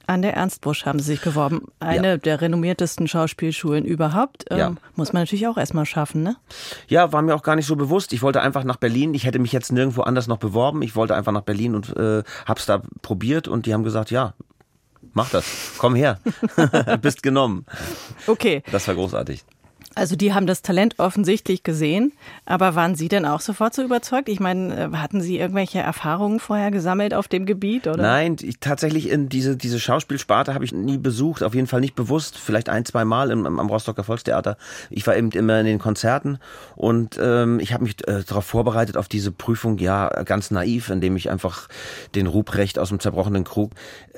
[0.09, 1.67] An der Ernst Busch haben Sie sich geworben.
[1.79, 2.17] Eine ja.
[2.17, 4.45] der renommiertesten Schauspielschulen überhaupt.
[4.49, 4.73] Ähm, ja.
[4.95, 6.35] Muss man natürlich auch erstmal schaffen, ne?
[6.87, 8.11] Ja, war mir auch gar nicht so bewusst.
[8.11, 9.13] Ich wollte einfach nach Berlin.
[9.13, 10.81] Ich hätte mich jetzt nirgendwo anders noch beworben.
[10.81, 14.33] Ich wollte einfach nach Berlin und äh, hab's da probiert und die haben gesagt, ja,
[15.13, 15.45] mach das.
[15.77, 16.19] Komm her.
[17.03, 17.67] Bist genommen.
[18.25, 18.63] Okay.
[18.71, 19.45] Das war großartig.
[19.95, 22.13] Also die haben das Talent offensichtlich gesehen,
[22.45, 24.29] aber waren Sie denn auch sofort so überzeugt?
[24.29, 27.87] Ich meine, äh, hatten Sie irgendwelche Erfahrungen vorher gesammelt auf dem Gebiet?
[27.87, 28.01] Oder?
[28.01, 31.95] Nein, ich, tatsächlich in diese, diese Schauspielsparte habe ich nie besucht, auf jeden Fall nicht
[31.95, 34.57] bewusst, vielleicht ein, zwei Mal im, am Rostocker Volkstheater.
[34.89, 36.39] Ich war eben immer in den Konzerten
[36.75, 41.15] und ähm, ich habe mich äh, darauf vorbereitet, auf diese Prüfung, ja, ganz naiv, indem
[41.15, 41.67] ich einfach
[42.15, 43.71] den Ruprecht aus dem zerbrochenen Krug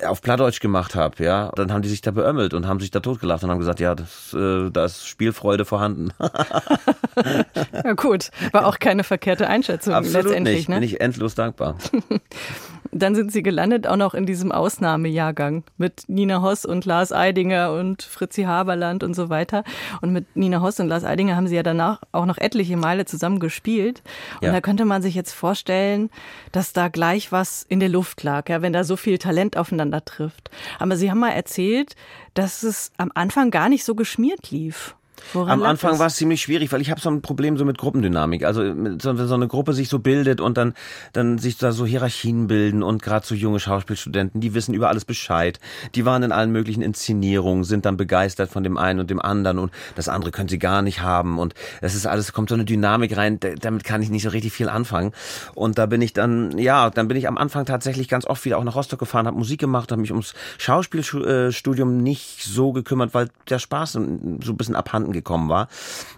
[0.06, 1.24] auf Plattdeutsch gemacht habe.
[1.24, 3.80] Ja, Dann haben die sich da beömmelt und haben sich da totgelacht und haben gesagt,
[3.80, 6.12] ja, das, äh, da ist Spielfreude Neugierde vorhanden.
[7.84, 10.56] ja gut, war auch keine verkehrte Einschätzung Absolut letztendlich.
[10.56, 10.68] Nicht.
[10.68, 10.74] Ne?
[10.76, 11.76] Bin ich endlos dankbar.
[12.94, 17.72] Dann sind Sie gelandet auch noch in diesem Ausnahmejahrgang mit Nina Hoss und Lars Eidinger
[17.72, 19.64] und Fritzi Haberland und so weiter.
[20.02, 23.06] Und mit Nina Hoss und Lars Eidinger haben Sie ja danach auch noch etliche Male
[23.06, 24.02] zusammen gespielt.
[24.40, 24.52] Und ja.
[24.52, 26.10] da könnte man sich jetzt vorstellen,
[26.52, 30.04] dass da gleich was in der Luft lag, ja, wenn da so viel Talent aufeinander
[30.04, 30.50] trifft.
[30.78, 31.96] Aber Sie haben mal erzählt,
[32.34, 34.96] dass es am Anfang gar nicht so geschmiert lief.
[35.32, 37.78] Woran Am Anfang war es ziemlich schwierig, weil ich habe so ein Problem so mit
[37.78, 38.44] Gruppendynamik.
[38.44, 40.74] Also wenn so eine Gruppe sich so bildet und dann
[41.12, 45.04] dann sich da so Hierarchien bilden und gerade so junge Schauspielstudenten, die wissen über alles
[45.04, 45.58] Bescheid.
[45.94, 49.58] Die waren in allen möglichen Inszenierungen, sind dann begeistert von dem einen und dem anderen
[49.58, 52.64] und das andere können sie gar nicht haben und das ist alles kommt so eine
[52.64, 55.12] Dynamik rein, damit kann ich nicht so richtig viel anfangen.
[55.54, 58.58] Und da bin ich dann ja, dann bin ich am Anfang tatsächlich ganz oft wieder
[58.58, 63.28] auch nach Rostock gefahren, habe Musik gemacht, habe mich ums Schauspielstudium nicht so gekümmert, weil
[63.48, 65.68] der Spaß so ein bisschen abhanden gekommen war.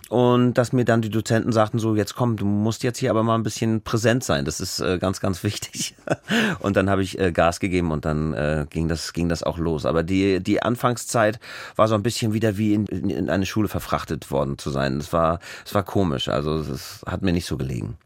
[0.09, 3.23] Und dass mir dann die Dozenten sagten, so jetzt komm, du musst jetzt hier aber
[3.23, 4.45] mal ein bisschen präsent sein.
[4.45, 5.95] Das ist äh, ganz, ganz wichtig.
[6.61, 9.59] und dann habe ich äh, Gas gegeben und dann äh, ging das ging das auch
[9.59, 9.87] los.
[9.87, 11.41] Aber die die Anfangszeit
[11.77, 14.99] war so ein bisschen wieder wie in, in eine Schule verfrachtet worden zu sein.
[14.99, 16.29] Es war es war komisch.
[16.29, 17.97] Also es hat mir nicht so gelegen.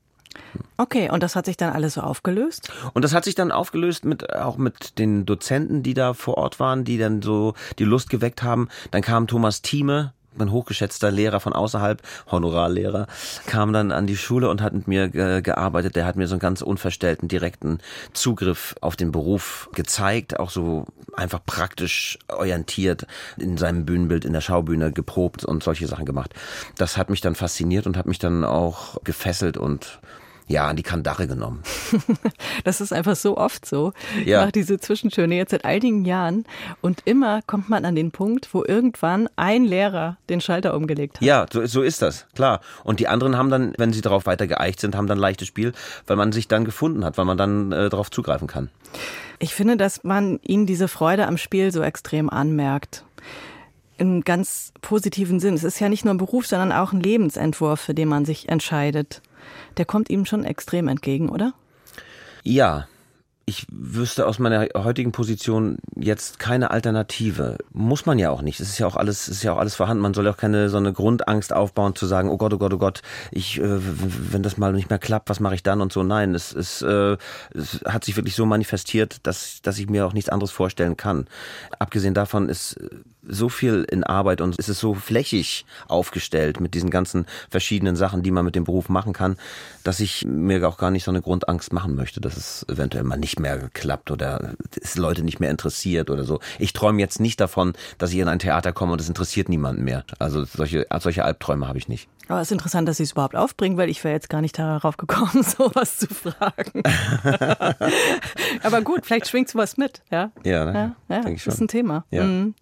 [0.76, 2.70] Okay, und das hat sich dann alles so aufgelöst?
[2.94, 6.60] Und das hat sich dann aufgelöst mit auch mit den Dozenten, die da vor Ort
[6.60, 8.68] waren, die dann so die Lust geweckt haben.
[8.90, 13.06] Dann kam Thomas Thieme, mein hochgeschätzter Lehrer von außerhalb, Honorarlehrer,
[13.46, 15.96] kam dann an die Schule und hat mit mir ge gearbeitet.
[15.96, 17.78] Der hat mir so einen ganz unverstellten, direkten
[18.12, 24.40] Zugriff auf den Beruf gezeigt, auch so einfach praktisch orientiert in seinem Bühnenbild in der
[24.40, 26.34] Schaubühne geprobt und solche Sachen gemacht.
[26.76, 30.00] Das hat mich dann fasziniert und hat mich dann auch gefesselt und
[30.48, 31.62] ja, an die Kandare genommen.
[32.64, 33.92] das ist einfach so oft so.
[34.24, 34.44] Ja.
[34.46, 36.44] Nach diese Zwischentöne jetzt seit einigen Jahren.
[36.80, 41.22] Und immer kommt man an den Punkt, wo irgendwann ein Lehrer den Schalter umgelegt hat.
[41.22, 42.60] Ja, so, so ist das, klar.
[42.82, 45.72] Und die anderen haben dann, wenn sie darauf weiter geeicht sind, haben dann leichtes Spiel,
[46.06, 48.70] weil man sich dann gefunden hat, weil man dann äh, darauf zugreifen kann.
[49.38, 53.04] Ich finde, dass man ihnen diese Freude am Spiel so extrem anmerkt
[53.98, 55.54] im ganz positiven Sinn.
[55.54, 58.48] Es ist ja nicht nur ein Beruf, sondern auch ein Lebensentwurf, für den man sich
[58.48, 59.20] entscheidet
[59.78, 61.54] der kommt ihm schon extrem entgegen, oder?
[62.42, 62.86] Ja,
[63.48, 67.56] ich wüsste aus meiner heutigen Position jetzt keine Alternative.
[67.72, 68.60] Muss man ja auch nicht.
[68.60, 70.02] Es ist ja auch alles, ist ja auch alles vorhanden.
[70.02, 72.74] Man soll ja auch keine so eine Grundangst aufbauen zu sagen, oh Gott, oh Gott,
[72.74, 73.00] oh Gott,
[73.30, 76.02] ich, äh, wenn das mal nicht mehr klappt, was mache ich dann und so.
[76.02, 77.16] Nein, es, es, äh,
[77.54, 81.26] es hat sich wirklich so manifestiert, dass, dass ich mir auch nichts anderes vorstellen kann.
[81.78, 82.78] Abgesehen davon ist
[83.28, 88.22] so viel in Arbeit und es ist so flächig aufgestellt mit diesen ganzen verschiedenen Sachen,
[88.22, 89.36] die man mit dem Beruf machen kann,
[89.84, 93.16] dass ich mir auch gar nicht so eine Grundangst machen möchte, dass es eventuell mal
[93.16, 96.40] nicht mehr klappt oder es Leute nicht mehr interessiert oder so.
[96.58, 99.84] Ich träume jetzt nicht davon, dass ich in ein Theater komme und es interessiert niemanden
[99.84, 100.04] mehr.
[100.18, 102.08] Also solche, solche Albträume habe ich nicht.
[102.28, 104.58] Aber es ist interessant, dass Sie es überhaupt aufbringen, weil ich wäre jetzt gar nicht
[104.58, 106.82] darauf gekommen, sowas zu fragen.
[108.62, 110.30] Aber gut, vielleicht schwingt sowas mit, ja?
[110.44, 110.94] Ja, ne?
[111.08, 111.54] ja, ja denke ich schon.
[111.54, 112.04] ist ein Thema.
[112.10, 112.24] Ja.
[112.24, 112.54] Mhm.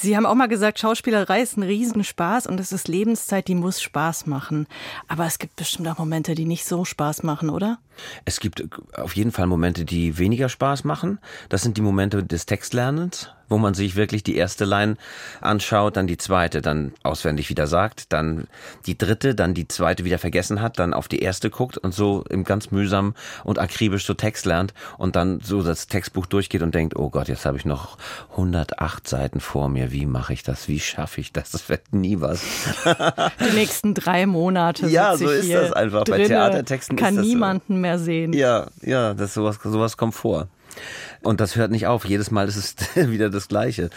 [0.00, 3.80] Sie haben auch mal gesagt, Schauspielerei ist ein Riesenspaß und es ist Lebenszeit, die muss
[3.80, 4.66] Spaß machen.
[5.08, 7.78] Aber es gibt bestimmt auch Momente, die nicht so Spaß machen, oder?
[8.24, 8.64] Es gibt
[8.96, 11.20] auf jeden Fall Momente, die weniger Spaß machen.
[11.48, 14.96] Das sind die Momente des Textlernens, wo man sich wirklich die erste Line
[15.40, 18.46] anschaut, dann die zweite, dann auswendig wieder sagt, dann
[18.86, 22.24] die dritte, dann die zweite wieder vergessen hat, dann auf die erste guckt und so
[22.30, 23.14] im ganz mühsam
[23.44, 27.28] und akribisch so Text lernt und dann so das Textbuch durchgeht und denkt, oh Gott,
[27.28, 27.98] jetzt habe ich noch
[28.32, 32.20] 108 Seiten vor mir, wie mache ich das, wie schaffe ich das, das wird nie
[32.20, 32.42] was.
[33.40, 34.86] Die nächsten drei Monate.
[34.88, 36.04] Ja, so ist das einfach.
[36.04, 37.80] Bei Theatertexten kann niemanden so.
[37.80, 38.32] mehr sehen.
[38.32, 40.48] Ja, ja, das sowas, sowas kommt vor.
[41.22, 42.04] Und das hört nicht auf.
[42.04, 42.74] Jedes Mal ist es
[43.10, 43.90] wieder das Gleiche.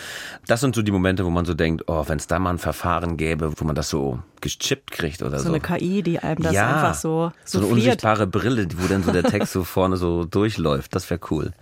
[0.48, 2.60] Das sind so die Momente, wo man so denkt, oh, wenn es da mal ein
[2.60, 5.46] Verfahren gäbe, wo man das so gechippt kriegt oder so.
[5.46, 9.04] So eine KI, die einem das ja, einfach so so eine unsichtbare Brille, wo dann
[9.04, 10.96] so der Text so vorne so durchläuft.
[10.96, 11.54] Das wäre cool.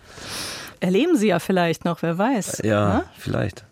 [0.80, 2.62] Erleben Sie ja vielleicht noch, wer weiß.
[2.64, 2.98] Ja?
[2.98, 3.04] Ne?
[3.18, 3.66] vielleicht.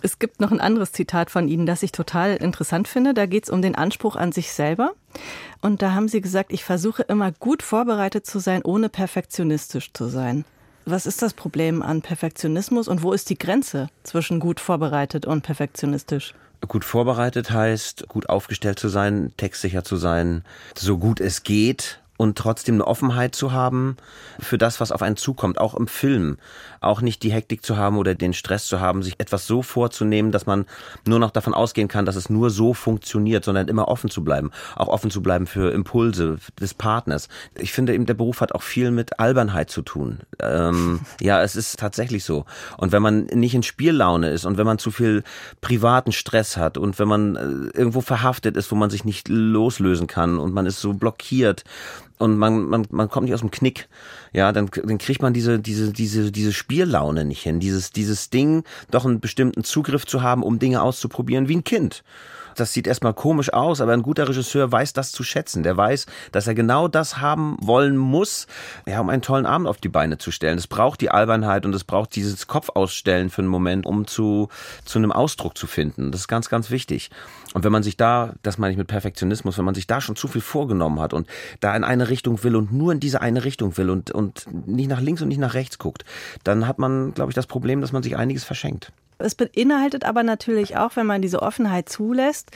[0.00, 3.14] Es gibt noch ein anderes Zitat von Ihnen, das ich total interessant finde.
[3.14, 4.92] Da geht es um den Anspruch an sich selber.
[5.60, 10.06] Und da haben Sie gesagt, ich versuche immer gut vorbereitet zu sein, ohne perfektionistisch zu
[10.06, 10.44] sein.
[10.90, 15.42] Was ist das Problem an Perfektionismus und wo ist die Grenze zwischen gut vorbereitet und
[15.42, 16.32] perfektionistisch?
[16.66, 22.36] Gut vorbereitet heißt, gut aufgestellt zu sein, textsicher zu sein, so gut es geht und
[22.36, 23.96] trotzdem eine Offenheit zu haben
[24.40, 26.36] für das, was auf einen zukommt, auch im Film.
[26.80, 30.32] Auch nicht die Hektik zu haben oder den Stress zu haben, sich etwas so vorzunehmen,
[30.32, 30.66] dass man
[31.06, 34.50] nur noch davon ausgehen kann, dass es nur so funktioniert, sondern immer offen zu bleiben.
[34.74, 37.28] Auch offen zu bleiben für Impulse des Partners.
[37.56, 40.18] Ich finde eben, der Beruf hat auch viel mit Albernheit zu tun.
[40.42, 42.46] Ähm, ja, es ist tatsächlich so.
[42.78, 45.22] Und wenn man nicht in Spiellaune ist und wenn man zu viel
[45.60, 50.08] privaten Stress hat und wenn man äh, irgendwo verhaftet ist, wo man sich nicht loslösen
[50.08, 51.62] kann und man ist so blockiert,
[52.18, 53.88] und man, man, man kommt nicht aus dem Knick,
[54.32, 58.64] ja, dann, dann kriegt man diese, diese, diese, diese Spiellaune nicht hin, dieses, dieses Ding,
[58.90, 62.02] doch einen bestimmten Zugriff zu haben, um Dinge auszuprobieren wie ein Kind
[62.58, 65.62] das sieht erstmal komisch aus, aber ein guter Regisseur weiß das zu schätzen.
[65.62, 68.46] Der weiß, dass er genau das haben wollen muss,
[68.86, 70.58] ja, um einen tollen Abend auf die Beine zu stellen.
[70.58, 74.48] Es braucht die Albernheit und es braucht dieses Kopfausstellen für einen Moment, um zu,
[74.84, 76.10] zu einem Ausdruck zu finden.
[76.10, 77.10] Das ist ganz, ganz wichtig.
[77.54, 80.16] Und wenn man sich da, das meine ich mit Perfektionismus, wenn man sich da schon
[80.16, 81.26] zu viel vorgenommen hat und
[81.60, 84.88] da in eine Richtung will und nur in diese eine Richtung will und, und nicht
[84.88, 86.04] nach links und nicht nach rechts guckt,
[86.44, 88.92] dann hat man, glaube ich, das Problem, dass man sich einiges verschenkt.
[89.18, 92.52] Es beinhaltet aber natürlich auch, wenn man diese Offenheit zulässt,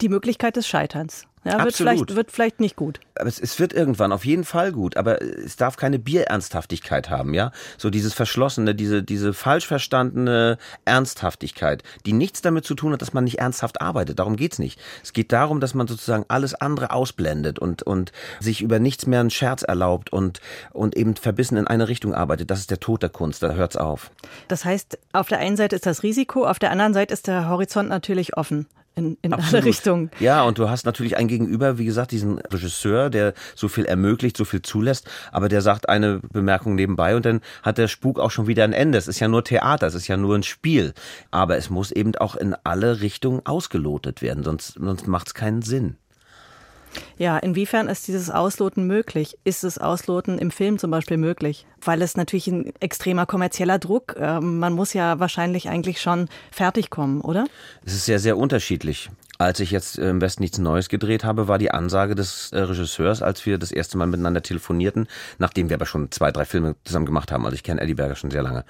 [0.00, 1.26] die Möglichkeit des Scheiterns.
[1.44, 3.00] Ja, wird, vielleicht, wird vielleicht nicht gut.
[3.16, 7.34] Aber es, es, wird irgendwann auf jeden Fall gut, aber es darf keine Bierernsthaftigkeit haben,
[7.34, 7.52] ja?
[7.76, 13.12] So dieses verschlossene, diese, diese falsch verstandene Ernsthaftigkeit, die nichts damit zu tun hat, dass
[13.12, 14.20] man nicht ernsthaft arbeitet.
[14.20, 14.80] Darum geht's nicht.
[15.02, 19.20] Es geht darum, dass man sozusagen alles andere ausblendet und, und sich über nichts mehr
[19.20, 20.40] einen Scherz erlaubt und,
[20.72, 22.50] und eben verbissen in eine Richtung arbeitet.
[22.50, 24.10] Das ist der Tod der Kunst, da hört's auf.
[24.48, 27.50] Das heißt, auf der einen Seite ist das Risiko, auf der anderen Seite ist der
[27.50, 30.10] Horizont natürlich offen in, in alle Richtungen.
[30.20, 34.36] Ja, und du hast natürlich ein Gegenüber, wie gesagt, diesen Regisseur, der so viel ermöglicht,
[34.36, 38.30] so viel zulässt, aber der sagt eine Bemerkung nebenbei und dann hat der Spuk auch
[38.30, 38.98] schon wieder ein Ende.
[38.98, 40.94] Es ist ja nur Theater, es ist ja nur ein Spiel.
[41.30, 45.62] Aber es muss eben auch in alle Richtungen ausgelotet werden, sonst, sonst macht es keinen
[45.62, 45.96] Sinn.
[47.18, 49.36] Ja, inwiefern ist dieses Ausloten möglich?
[49.44, 51.66] Ist das Ausloten im Film zum Beispiel möglich?
[51.80, 54.16] Weil es natürlich ein extremer kommerzieller Druck.
[54.18, 57.46] Äh, man muss ja wahrscheinlich eigentlich schon fertig kommen, oder?
[57.84, 59.10] Es ist sehr, sehr unterschiedlich.
[59.44, 63.20] Als ich jetzt im Westen nichts Neues gedreht habe, war die Ansage des äh, Regisseurs,
[63.20, 67.04] als wir das erste Mal miteinander telefonierten, nachdem wir aber schon zwei, drei Filme zusammen
[67.04, 67.44] gemacht haben.
[67.44, 68.64] Also ich kenne Eddie Berger schon sehr lange.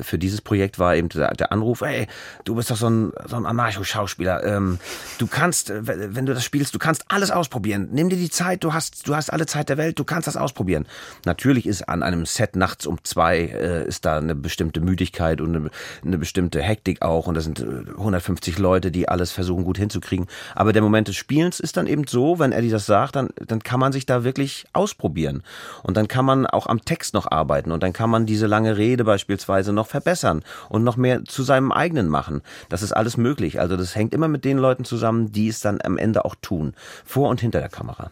[0.00, 2.06] Für dieses Projekt war eben der, der Anruf, ey,
[2.44, 4.44] du bist doch so ein, so ein Anarcho-Schauspieler.
[4.44, 4.78] Ähm,
[5.18, 5.80] du kannst, äh,
[6.14, 7.88] wenn du das spielst, du kannst alles ausprobieren.
[7.90, 10.36] Nimm dir die Zeit, du hast, du hast alle Zeit der Welt, du kannst das
[10.36, 10.86] ausprobieren.
[11.24, 15.56] Natürlich ist an einem Set nachts um zwei, äh, ist da eine bestimmte Müdigkeit und
[15.56, 15.70] eine,
[16.04, 17.26] eine bestimmte Hektik auch.
[17.26, 20.26] Und da sind 150 äh, Leute, die alles versuchen gut hinzukriegen kriegen.
[20.54, 23.62] Aber der Moment des Spielens ist dann eben so, wenn Eddie das sagt, dann, dann
[23.62, 25.42] kann man sich da wirklich ausprobieren.
[25.82, 28.76] Und dann kann man auch am Text noch arbeiten und dann kann man diese lange
[28.76, 32.42] Rede beispielsweise noch verbessern und noch mehr zu seinem eigenen machen.
[32.68, 33.58] Das ist alles möglich.
[33.58, 36.74] Also das hängt immer mit den Leuten zusammen, die es dann am Ende auch tun.
[37.04, 38.10] Vor und hinter der Kamera.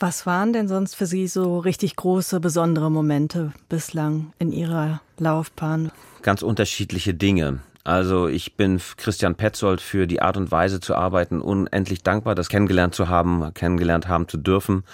[0.00, 5.92] Was waren denn sonst für Sie so richtig große, besondere Momente bislang in Ihrer Laufbahn?
[6.22, 7.60] Ganz unterschiedliche Dinge.
[7.86, 12.48] Also ich bin Christian Petzold für die Art und Weise zu arbeiten unendlich dankbar, das
[12.48, 14.84] kennengelernt zu haben, kennengelernt haben zu dürfen.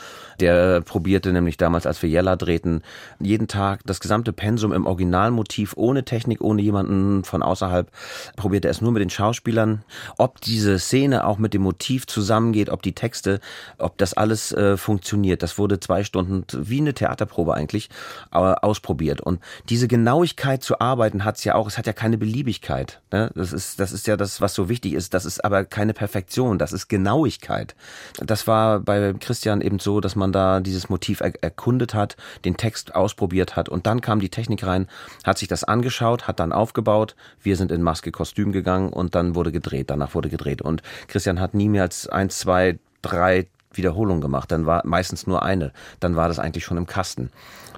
[0.40, 2.82] Der probierte nämlich damals, als wir Jella drehten,
[3.20, 7.88] jeden Tag das gesamte Pensum im Originalmotiv, ohne Technik, ohne jemanden von außerhalb,
[8.34, 9.84] probierte er es nur mit den Schauspielern.
[10.18, 13.38] Ob diese Szene auch mit dem Motiv zusammengeht, ob die Texte,
[13.78, 17.88] ob das alles äh, funktioniert, das wurde zwei Stunden wie eine Theaterprobe eigentlich
[18.32, 19.20] äh, ausprobiert.
[19.20, 22.79] Und diese Genauigkeit zu arbeiten hat es ja auch, es hat ja keine Beliebigkeit.
[22.80, 23.00] Genauigkeit.
[23.12, 23.30] Ne?
[23.34, 25.14] Das ist, das ist ja das, was so wichtig ist.
[25.14, 26.58] Das ist aber keine Perfektion.
[26.58, 27.74] Das ist Genauigkeit.
[28.18, 32.56] Das war bei Christian eben so, dass man da dieses Motiv er erkundet hat, den
[32.56, 34.88] Text ausprobiert hat und dann kam die Technik rein,
[35.24, 37.14] hat sich das angeschaut, hat dann aufgebaut.
[37.42, 39.90] Wir sind in Maske Kostüm gegangen und dann wurde gedreht.
[39.90, 44.50] Danach wurde gedreht und Christian hat nie mehr als eins, zwei, drei Wiederholungen gemacht.
[44.50, 45.72] Dann war meistens nur eine.
[46.00, 47.30] Dann war das eigentlich schon im Kasten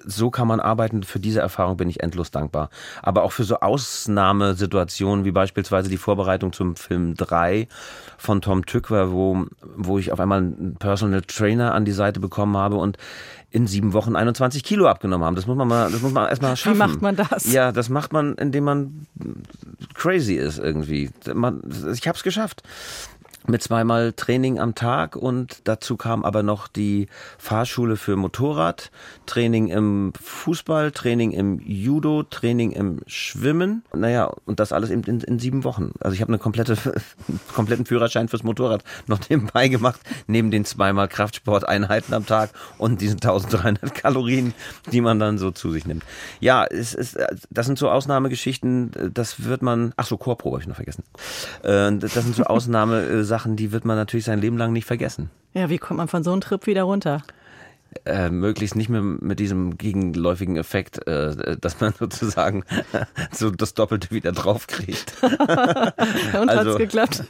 [0.05, 1.03] so kann man arbeiten.
[1.03, 2.69] Für diese Erfahrung bin ich endlos dankbar.
[3.01, 7.67] Aber auch für so Ausnahmesituationen wie beispielsweise die Vorbereitung zum Film 3
[8.17, 9.45] von Tom Tückwer, wo,
[9.75, 12.97] wo ich auf einmal einen Personal Trainer an die Seite bekommen habe und
[13.53, 15.35] in sieben Wochen 21 Kilo abgenommen haben.
[15.35, 16.75] Das muss man mal, das muss man erstmal schaffen.
[16.75, 17.51] Wie macht man das?
[17.53, 19.05] Ja, das macht man, indem man
[19.93, 21.11] crazy ist irgendwie.
[21.33, 21.61] Man,
[21.93, 22.63] ich habe es geschafft
[23.47, 28.91] mit zweimal Training am Tag und dazu kam aber noch die Fahrschule für Motorrad,
[29.25, 33.83] Training im Fußball, Training im Judo, Training im Schwimmen.
[33.93, 35.91] Naja, und das alles eben in, in sieben Wochen.
[35.99, 36.77] Also ich habe eine komplette,
[37.53, 43.15] kompletten Führerschein fürs Motorrad noch nebenbei gemacht, neben den zweimal Kraftsporteinheiten am Tag und diesen
[43.15, 44.53] 1300 Kalorien,
[44.91, 46.03] die man dann so zu sich nimmt.
[46.39, 47.17] Ja, es ist,
[47.49, 51.03] das sind so Ausnahmegeschichten, das wird man, ach so, Chorprobe habe ich noch vergessen.
[51.63, 55.31] Äh, das sind so Ausnahme Sachen, die wird man natürlich sein Leben lang nicht vergessen.
[55.53, 57.23] Ja, wie kommt man von so einem Trip wieder runter?
[58.05, 62.63] äh, möglichst nicht mehr mit diesem gegenläufigen Effekt, äh, dass man sozusagen
[63.31, 65.13] so das Doppelte wieder draufkriegt.
[65.21, 67.23] Und also, hat's geklappt?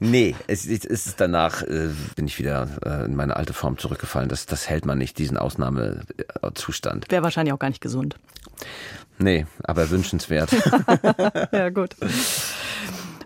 [0.00, 4.28] Nee, es, es ist danach, äh, bin ich wieder äh, in meine alte Form zurückgefallen.
[4.28, 7.10] Das, das hält man nicht, diesen Ausnahmezustand.
[7.10, 8.16] Wäre wahrscheinlich auch gar nicht gesund.
[9.18, 10.50] Nee, aber wünschenswert.
[11.52, 11.94] ja, gut.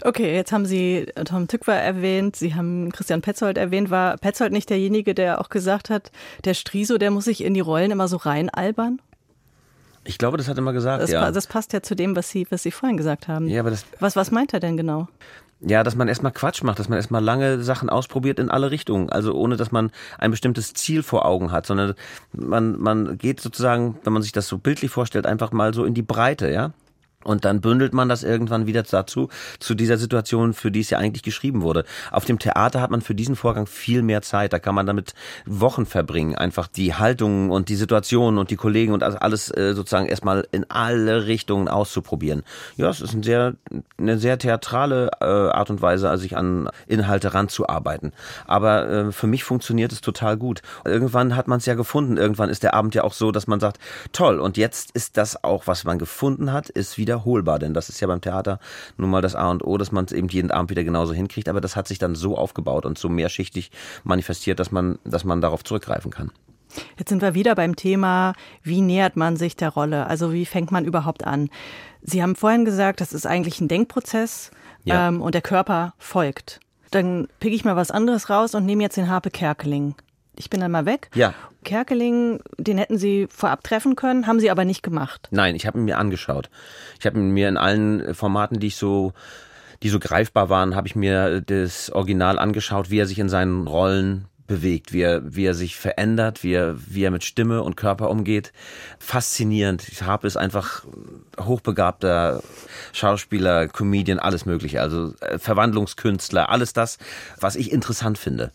[0.04, 3.90] Okay, jetzt haben Sie Tom Tückwer erwähnt, Sie haben Christian Petzold erwähnt.
[3.90, 6.10] War Petzold nicht derjenige, der auch gesagt hat,
[6.44, 9.00] der Striso, der muss sich in die Rollen immer so reinalbern?
[10.04, 11.30] Ich glaube, das hat er immer gesagt, das, ja.
[11.30, 13.48] Das passt ja zu dem, was Sie, was Sie vorhin gesagt haben.
[13.48, 15.08] Ja, aber das was, was meint er denn genau?
[15.60, 19.10] Ja, dass man erstmal Quatsch macht, dass man erstmal lange Sachen ausprobiert in alle Richtungen.
[19.10, 21.94] Also ohne, dass man ein bestimmtes Ziel vor Augen hat, sondern
[22.32, 25.94] man, man geht sozusagen, wenn man sich das so bildlich vorstellt, einfach mal so in
[25.94, 26.72] die Breite, ja.
[27.24, 30.98] Und dann bündelt man das irgendwann wieder dazu, zu dieser Situation, für die es ja
[30.98, 31.84] eigentlich geschrieben wurde.
[32.12, 34.52] Auf dem Theater hat man für diesen Vorgang viel mehr Zeit.
[34.52, 35.14] Da kann man damit
[35.44, 36.36] Wochen verbringen.
[36.36, 40.70] Einfach die Haltung und die Situation und die Kollegen und alles äh, sozusagen erstmal in
[40.70, 42.44] alle Richtungen auszuprobieren.
[42.76, 43.54] Ja, es ist ein sehr,
[43.98, 48.12] eine sehr theatrale äh, Art und Weise, sich an Inhalte ranzuarbeiten.
[48.46, 50.62] Aber äh, für mich funktioniert es total gut.
[50.84, 52.16] Irgendwann hat man es ja gefunden.
[52.16, 53.78] Irgendwann ist der Abend ja auch so, dass man sagt,
[54.12, 57.88] toll, und jetzt ist das auch, was man gefunden hat, ist wieder wiederholbar, denn das
[57.88, 58.60] ist ja beim Theater
[58.98, 61.48] nun mal das A und O, dass man es eben jeden Abend wieder genauso hinkriegt,
[61.48, 63.70] aber das hat sich dann so aufgebaut und so mehrschichtig
[64.04, 66.30] manifestiert, dass man, dass man darauf zurückgreifen kann.
[66.98, 70.06] Jetzt sind wir wieder beim Thema, wie nähert man sich der Rolle?
[70.06, 71.48] Also wie fängt man überhaupt an?
[72.02, 74.50] Sie haben vorhin gesagt, das ist eigentlich ein Denkprozess
[74.84, 75.08] ja.
[75.08, 76.60] ähm, und der Körper folgt.
[76.90, 79.94] Dann pick ich mal was anderes raus und nehme jetzt den Harpe Kerkeling.
[80.38, 81.10] Ich bin dann mal weg.
[81.14, 81.34] Ja.
[81.64, 85.28] Kerkeling, den hätten Sie vorab treffen können, haben Sie aber nicht gemacht.
[85.30, 86.48] Nein, ich habe ihn mir angeschaut.
[86.98, 89.12] Ich habe ihn mir in allen Formaten, die ich so
[89.82, 93.66] die so greifbar waren, habe ich mir das Original angeschaut, wie er sich in seinen
[93.66, 97.76] Rollen bewegt, wie er, wie er sich verändert, wie er, wie er mit Stimme und
[97.76, 98.52] Körper umgeht.
[98.98, 99.86] Faszinierend.
[99.88, 100.84] Ich habe es einfach
[101.38, 102.42] hochbegabter
[102.92, 104.80] Schauspieler, Comedian, alles mögliche.
[104.80, 106.98] Also äh, Verwandlungskünstler, alles das,
[107.38, 108.50] was ich interessant finde.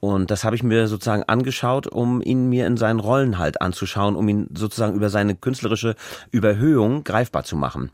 [0.00, 4.16] Und das habe ich mir sozusagen angeschaut, um ihn mir in seinen Rollen halt anzuschauen,
[4.16, 5.96] um ihn sozusagen über seine künstlerische
[6.30, 7.90] Überhöhung greifbar zu machen.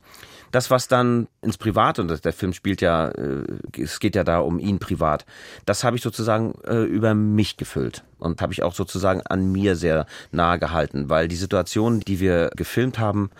[0.54, 3.42] Das, was dann ins Private, und der Film spielt ja, äh,
[3.76, 5.26] es geht ja da um ihn privat,
[5.66, 9.74] das habe ich sozusagen äh, über mich gefüllt und habe ich auch sozusagen an mir
[9.74, 13.30] sehr nahe gehalten, weil die Situationen, die wir gefilmt haben,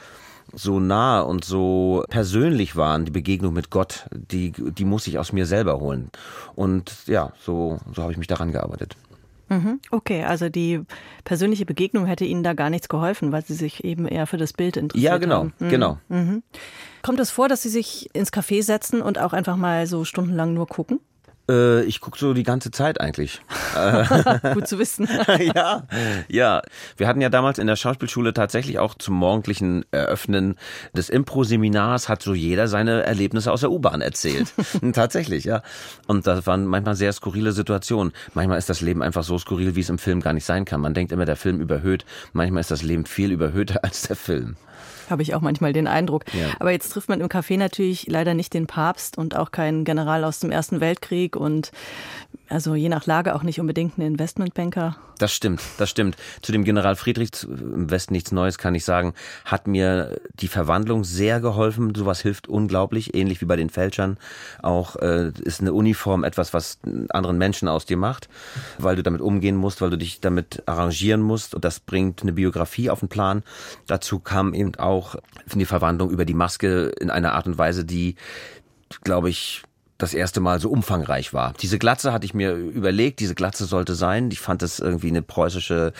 [0.52, 5.32] so nah und so persönlich waren, die Begegnung mit Gott, die, die muss ich aus
[5.32, 6.10] mir selber holen.
[6.54, 8.96] Und ja, so, so habe ich mich daran gearbeitet.
[9.48, 9.80] Mhm.
[9.90, 10.80] Okay, also die
[11.24, 14.52] persönliche Begegnung hätte Ihnen da gar nichts geholfen, weil Sie sich eben eher für das
[14.52, 15.12] Bild interessieren.
[15.12, 15.54] Ja, genau, haben.
[15.58, 15.68] Mhm.
[15.68, 15.98] genau.
[16.08, 16.42] Mhm.
[17.02, 20.54] Kommt es vor, dass Sie sich ins Café setzen und auch einfach mal so stundenlang
[20.54, 21.00] nur gucken?
[21.48, 23.40] Äh, ich gucke so die ganze Zeit eigentlich.
[24.54, 25.08] Gut zu wissen.
[25.54, 25.86] ja,
[26.28, 26.62] ja.
[26.96, 30.56] Wir hatten ja damals in der Schauspielschule tatsächlich auch zum morgendlichen Eröffnen
[30.94, 34.52] des Impro-Seminars hat so jeder seine Erlebnisse aus der U-Bahn erzählt.
[34.92, 35.62] tatsächlich, ja.
[36.06, 38.12] Und das waren manchmal sehr skurrile Situationen.
[38.32, 40.80] Manchmal ist das Leben einfach so skurril, wie es im Film gar nicht sein kann.
[40.80, 42.04] Man denkt immer, der Film überhöht.
[42.32, 44.56] Manchmal ist das Leben viel überhöhter als der Film.
[45.10, 46.24] Habe ich auch manchmal den Eindruck.
[46.32, 46.48] Ja.
[46.58, 50.24] Aber jetzt trifft man im Café natürlich leider nicht den Papst und auch keinen General
[50.24, 51.72] aus dem Ersten Weltkrieg und
[52.48, 54.96] also je nach Lage auch nicht unbedingt einen Investmentbanker.
[55.18, 56.16] Das stimmt, das stimmt.
[56.42, 61.04] Zu dem General Friedrich im Westen nichts Neues kann ich sagen, hat mir die Verwandlung
[61.04, 61.94] sehr geholfen.
[61.94, 64.18] Sowas hilft unglaublich, ähnlich wie bei den Fälschern.
[64.62, 66.78] Auch äh, ist eine Uniform etwas, was
[67.10, 68.28] anderen Menschen aus dir macht,
[68.78, 71.54] weil du damit umgehen musst, weil du dich damit arrangieren musst.
[71.54, 73.44] Und das bringt eine Biografie auf den Plan.
[73.86, 74.93] Dazu kam eben auch
[75.60, 78.16] die Verwandlung über die Maske in einer Art und Weise, die,
[79.02, 79.62] glaube ich,
[79.98, 81.54] das erste Mal so umfangreich war.
[81.60, 84.30] Diese Glatze hatte ich mir überlegt, diese Glatze sollte sein.
[84.32, 85.92] Ich fand das irgendwie eine preußische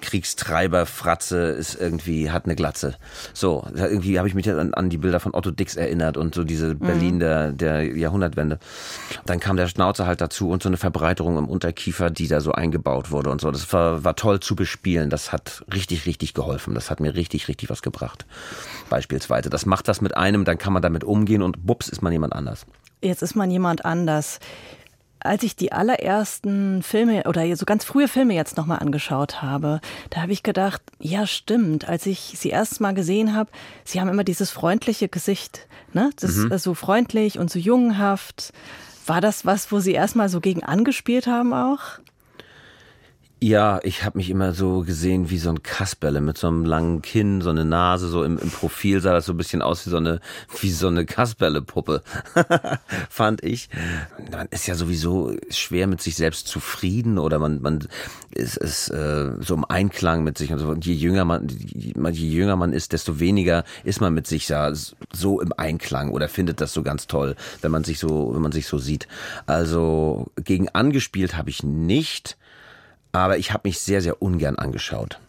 [0.00, 2.96] Kriegstreiberfratze ist irgendwie hat eine Glatze.
[3.34, 6.44] So, irgendwie habe ich mich an, an, die Bilder von Otto Dix erinnert und so
[6.44, 6.78] diese mhm.
[6.78, 8.58] Berlin der, der Jahrhundertwende.
[9.26, 12.52] Dann kam der Schnauzer halt dazu und so eine Verbreiterung im Unterkiefer, die da so
[12.52, 13.50] eingebaut wurde und so.
[13.50, 15.10] Das war, war toll zu bespielen.
[15.10, 16.74] Das hat richtig, richtig geholfen.
[16.74, 18.24] Das hat mir richtig, richtig was gebracht.
[18.88, 19.50] Beispielsweise.
[19.50, 22.32] Das macht das mit einem, dann kann man damit umgehen und bups ist man jemand
[22.32, 22.64] anders
[23.02, 24.38] jetzt ist man jemand anders.
[25.20, 29.80] Als ich die allerersten Filme oder so ganz frühe Filme jetzt nochmal angeschaut habe,
[30.10, 33.50] da habe ich gedacht, ja stimmt, als ich sie erst mal gesehen habe,
[33.84, 36.10] sie haben immer dieses freundliche Gesicht, ne?
[36.18, 36.50] Das mhm.
[36.50, 38.52] ist so freundlich und so jungenhaft.
[39.06, 42.00] War das was, wo sie erstmal so gegen angespielt haben auch?
[43.42, 47.02] Ja, ich habe mich immer so gesehen wie so ein Kasperle mit so einem langen
[47.02, 49.90] Kinn, so eine Nase, so im, im Profil sah das so ein bisschen aus wie
[49.90, 50.20] so eine,
[50.60, 52.04] wie so eine Kasperle-Puppe,
[53.10, 53.68] fand ich.
[54.30, 57.88] Man ist ja sowieso schwer mit sich selbst zufrieden oder man, man
[58.30, 60.68] ist, ist äh, so im Einklang mit sich und so.
[60.68, 64.72] Und je jünger man, je, jünger man ist, desto weniger ist man mit sich ja
[65.12, 68.52] so im Einklang oder findet das so ganz toll, wenn man sich so, wenn man
[68.52, 69.08] sich so sieht.
[69.46, 72.36] Also gegen angespielt habe ich nicht
[73.12, 75.20] aber ich habe mich sehr, sehr ungern angeschaut.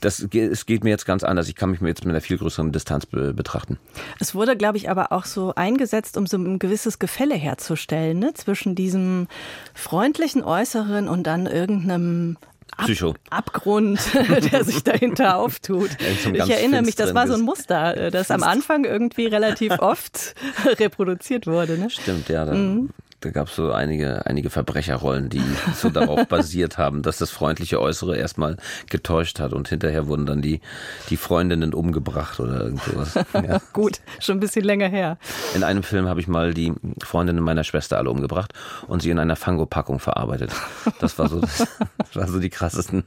[0.00, 1.48] Das, es geht mir jetzt ganz anders.
[1.48, 3.78] Ich kann mich mir jetzt mit einer viel größeren Distanz be betrachten.
[4.20, 8.34] Es wurde, glaube ich, aber auch so eingesetzt, um so ein gewisses Gefälle herzustellen, ne?
[8.34, 9.28] zwischen diesem
[9.74, 12.36] freundlichen Äußeren und dann irgendeinem
[12.76, 13.14] Ab Psycho.
[13.30, 14.00] Abgrund,
[14.52, 15.90] der sich dahinter auftut.
[16.00, 20.34] ich erinnere mich, das war so ein Muster, äh, das am Anfang irgendwie relativ oft
[20.64, 21.78] reproduziert wurde.
[21.78, 21.90] Ne?
[21.90, 22.44] Stimmt, ja.
[22.46, 22.90] Mhm
[23.24, 25.42] da gab es so einige, einige Verbrecherrollen, die
[25.74, 28.56] so darauf basiert haben, dass das freundliche Äußere erstmal
[28.90, 30.60] getäuscht hat und hinterher wurden dann die,
[31.08, 33.14] die Freundinnen umgebracht oder irgendwas.
[33.44, 33.60] Ja.
[33.72, 35.18] Gut, schon ein bisschen länger her.
[35.54, 36.72] In einem Film habe ich mal die
[37.02, 38.52] Freundinnen meiner Schwester alle umgebracht
[38.86, 40.52] und sie in einer Fango-Packung verarbeitet.
[41.00, 41.66] Das war so, das
[42.14, 43.04] war so die krassesten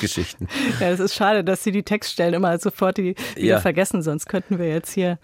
[0.00, 0.48] Geschichten.
[0.80, 3.60] Ja, es ist schade, dass Sie die Textstellen immer sofort wieder ja.
[3.60, 5.18] vergessen, sonst könnten wir jetzt hier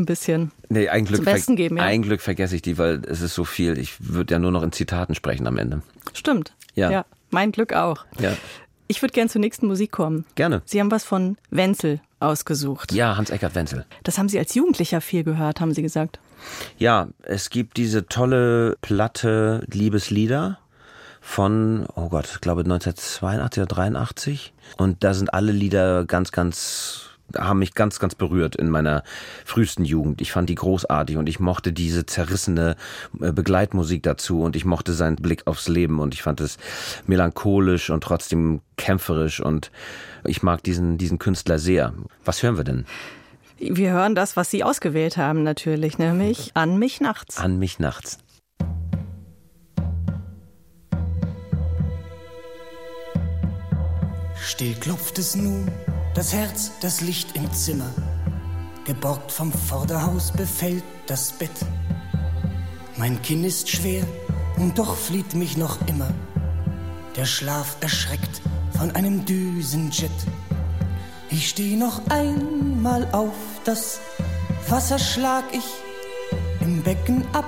[0.00, 1.76] ein bisschen nee, ein Glück zum Besten geben.
[1.76, 1.84] Ja.
[1.84, 3.78] Ein Glück vergesse ich die, weil es ist so viel.
[3.78, 5.82] Ich würde ja nur noch in Zitaten sprechen am Ende.
[6.12, 6.54] Stimmt.
[6.74, 6.90] Ja.
[6.90, 8.04] ja mein Glück auch.
[8.18, 8.36] Ja.
[8.86, 10.24] Ich würde gerne zur nächsten Musik kommen.
[10.34, 10.62] Gerne.
[10.66, 12.92] Sie haben was von Wenzel ausgesucht.
[12.92, 13.86] Ja, Hans-Eckert Wenzel.
[14.02, 16.18] Das haben Sie als Jugendlicher viel gehört, haben Sie gesagt.
[16.78, 20.58] Ja, es gibt diese tolle Platte Liebeslieder
[21.20, 24.52] von, oh Gott, ich glaube 1982 oder 83.
[24.76, 29.02] Und da sind alle Lieder ganz, ganz haben mich ganz, ganz berührt in meiner
[29.44, 30.20] frühesten Jugend.
[30.20, 32.76] Ich fand die großartig und ich mochte diese zerrissene
[33.20, 36.58] äh, Begleitmusik dazu und ich mochte seinen Blick aufs Leben und ich fand es
[37.06, 39.70] melancholisch und trotzdem kämpferisch und
[40.24, 41.94] ich mag diesen, diesen Künstler sehr.
[42.24, 42.86] Was hören wir denn?
[43.58, 47.38] Wir hören das, was Sie ausgewählt haben, natürlich, nämlich An mich nachts.
[47.38, 48.18] An mich nachts.
[54.36, 55.70] Still klopft es nun
[56.14, 57.90] das Herz, das Licht im Zimmer.
[58.84, 61.50] Geborgt vom Vorderhaus befällt das Bett.
[62.96, 64.04] Mein Kinn ist schwer
[64.56, 66.12] und doch flieht mich noch immer.
[67.16, 68.40] Der Schlaf erschreckt
[68.78, 70.12] von einem Düsenjet.
[71.30, 73.34] Ich steh noch einmal auf,
[73.64, 73.98] das
[74.68, 75.64] Wasser schlag ich
[76.60, 77.46] im Becken ab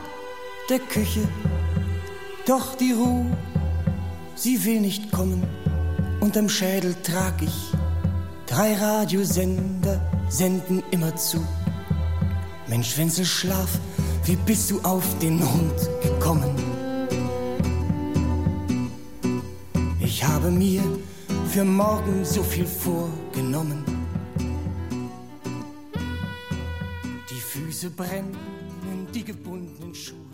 [0.68, 1.28] der Küche.
[2.46, 3.26] Doch die Ruhe,
[4.34, 5.44] sie will nicht kommen,
[6.20, 7.75] unterm Schädel trag ich
[8.46, 11.44] Drei Radiosender senden immer zu.
[12.68, 13.78] Mensch, Wenzel, schlaf,
[14.24, 16.54] wie bist du auf den Hund gekommen?
[20.00, 20.82] Ich habe mir
[21.48, 23.84] für morgen so viel vorgenommen.
[27.28, 28.36] Die Füße brennen,
[29.12, 30.25] die gebundenen Schuhe.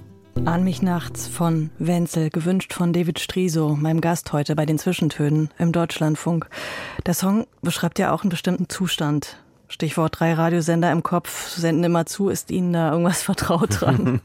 [0.44, 5.50] An mich nachts von Wenzel, gewünscht von David Striso, meinem Gast heute bei den Zwischentönen
[5.58, 6.48] im Deutschlandfunk.
[7.06, 9.41] Der Song beschreibt ja auch einen bestimmten Zustand.
[9.72, 14.20] Stichwort drei Radiosender im Kopf, senden immer zu, ist Ihnen da irgendwas vertraut dran?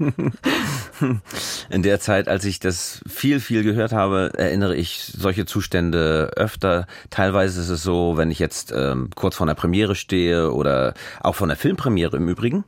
[1.70, 6.86] In der Zeit, als ich das viel, viel gehört habe, erinnere ich solche Zustände öfter.
[7.10, 11.36] Teilweise ist es so, wenn ich jetzt ähm, kurz vor einer Premiere stehe oder auch
[11.36, 12.66] vor einer Filmpremiere im Übrigen,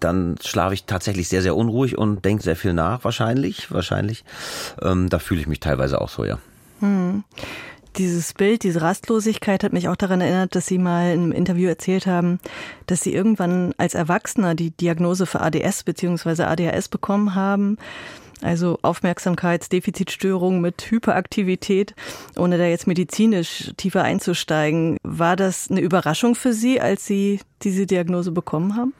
[0.00, 4.24] dann schlafe ich tatsächlich sehr, sehr unruhig und denke sehr viel nach, wahrscheinlich, wahrscheinlich.
[4.80, 6.38] Ähm, da fühle ich mich teilweise auch so, ja.
[6.80, 7.24] Hm.
[7.96, 11.68] Dieses Bild, diese Rastlosigkeit hat mich auch daran erinnert, dass Sie mal in einem Interview
[11.68, 12.40] erzählt haben,
[12.86, 16.42] dass Sie irgendwann als Erwachsener die Diagnose für ADS bzw.
[16.42, 17.78] ADHS bekommen haben.
[18.42, 21.94] Also Aufmerksamkeitsdefizitstörung mit Hyperaktivität,
[22.36, 24.98] ohne da jetzt medizinisch tiefer einzusteigen.
[25.02, 28.92] War das eine Überraschung für Sie, als Sie diese Diagnose bekommen haben?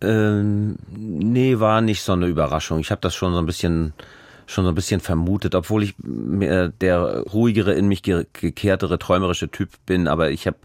[0.00, 2.80] Ähm, nee, war nicht so eine Überraschung.
[2.80, 3.92] Ich habe das schon so ein bisschen
[4.50, 9.70] schon so ein bisschen vermutet, obwohl ich mehr der ruhigere, in mich gekehrtere, träumerische Typ
[9.86, 10.56] bin, aber ich habe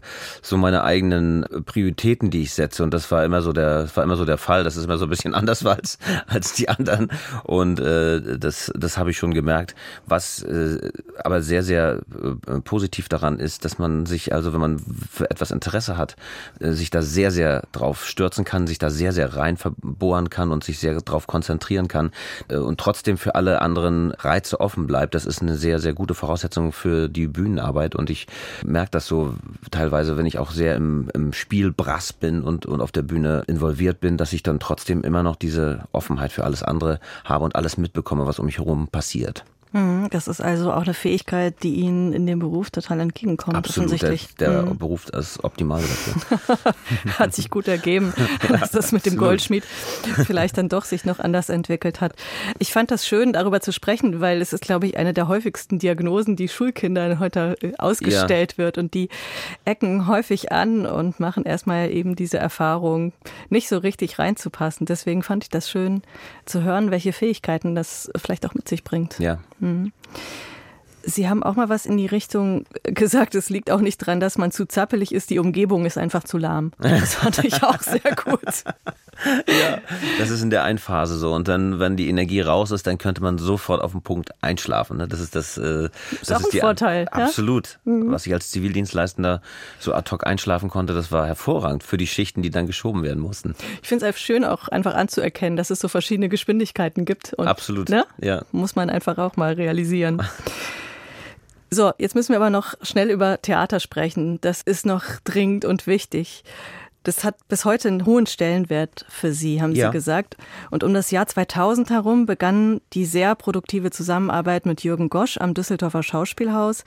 [0.42, 2.82] so meine eigenen Prioritäten, die ich setze.
[2.82, 4.98] Und das war immer so der, das war immer so der Fall, dass es immer
[4.98, 7.10] so ein bisschen anders war als, als die anderen.
[7.44, 9.76] Und äh, das, das habe ich schon gemerkt.
[10.06, 10.90] Was äh,
[11.22, 12.00] aber sehr, sehr
[12.48, 14.80] äh, positiv daran ist, dass man sich also, wenn man
[15.10, 16.16] für etwas Interesse hat,
[16.58, 20.50] äh, sich da sehr, sehr drauf stürzen kann, sich da sehr, sehr rein verbohren kann
[20.50, 22.10] und sich sehr drauf konzentrieren kann
[22.48, 25.92] äh, und trotzdem für alle anderen anderen Reize offen bleibt, das ist eine sehr, sehr
[25.92, 27.94] gute Voraussetzung für die Bühnenarbeit.
[27.94, 28.26] Und ich
[28.64, 29.34] merke das so
[29.70, 33.42] teilweise, wenn ich auch sehr im, im Spiel brass bin und, und auf der Bühne
[33.46, 37.56] involviert bin, dass ich dann trotzdem immer noch diese Offenheit für alles andere habe und
[37.56, 39.44] alles mitbekomme, was um mich herum passiert.
[39.76, 43.58] Mhm, das ist also auch eine Fähigkeit, die Ihnen in dem Beruf total entgegenkommt.
[43.58, 44.34] Absolut, offensichtlich.
[44.36, 44.78] der, der mhm.
[44.78, 46.74] Beruf ist optimal dafür.
[47.18, 48.14] hat sich gut ergeben,
[48.48, 49.64] dass das mit dem Goldschmied
[50.24, 52.14] vielleicht dann doch sich noch anders entwickelt hat.
[52.58, 55.78] Ich fand das schön, darüber zu sprechen, weil es ist, glaube ich, eine der häufigsten
[55.78, 58.58] Diagnosen, die Schulkindern heute äh, ausgestellt ja.
[58.58, 58.78] wird.
[58.78, 59.10] Und die
[59.66, 63.12] ecken häufig an und machen erstmal eben diese Erfahrung,
[63.50, 64.86] nicht so richtig reinzupassen.
[64.86, 66.00] Deswegen fand ich das schön
[66.46, 69.18] zu hören, welche Fähigkeiten das vielleicht auch mit sich bringt.
[69.18, 69.38] Ja.
[69.58, 69.65] Mhm.
[69.66, 69.90] 嗯。
[71.08, 74.50] Sie haben auch mal was in die Richtung gesagt, es liegt auch nicht dran, dass man
[74.50, 76.72] zu zappelig ist, die Umgebung ist einfach zu lahm.
[76.78, 78.64] Das fand ich auch sehr gut.
[79.46, 79.78] ja,
[80.18, 81.32] das ist in der Einphase so.
[81.32, 84.96] Und dann, wenn die Energie raus ist, dann könnte man sofort auf den Punkt einschlafen.
[84.98, 85.06] Ne?
[85.06, 85.90] Das ist das, äh, das,
[86.26, 87.04] das ist, ist ein Vorteil.
[87.04, 87.24] Ja?
[87.24, 87.78] Absolut.
[87.84, 88.10] Mhm.
[88.10, 89.42] Was ich als Zivildienstleistender
[89.78, 93.20] so ad hoc einschlafen konnte, das war hervorragend für die Schichten, die dann geschoben werden
[93.20, 93.54] mussten.
[93.80, 97.32] Ich finde es einfach schön, auch einfach anzuerkennen, dass es so verschiedene Geschwindigkeiten gibt.
[97.34, 97.88] Und, Absolut.
[97.88, 98.04] Ne?
[98.20, 98.42] Ja.
[98.52, 100.22] Muss man einfach auch mal realisieren.
[101.70, 104.40] So, jetzt müssen wir aber noch schnell über Theater sprechen.
[104.40, 106.44] Das ist noch dringend und wichtig.
[107.06, 109.86] Das hat bis heute einen hohen Stellenwert für Sie, haben ja.
[109.86, 110.36] Sie gesagt.
[110.72, 115.54] Und um das Jahr 2000 herum begann die sehr produktive Zusammenarbeit mit Jürgen Gosch am
[115.54, 116.82] Düsseldorfer Schauspielhaus.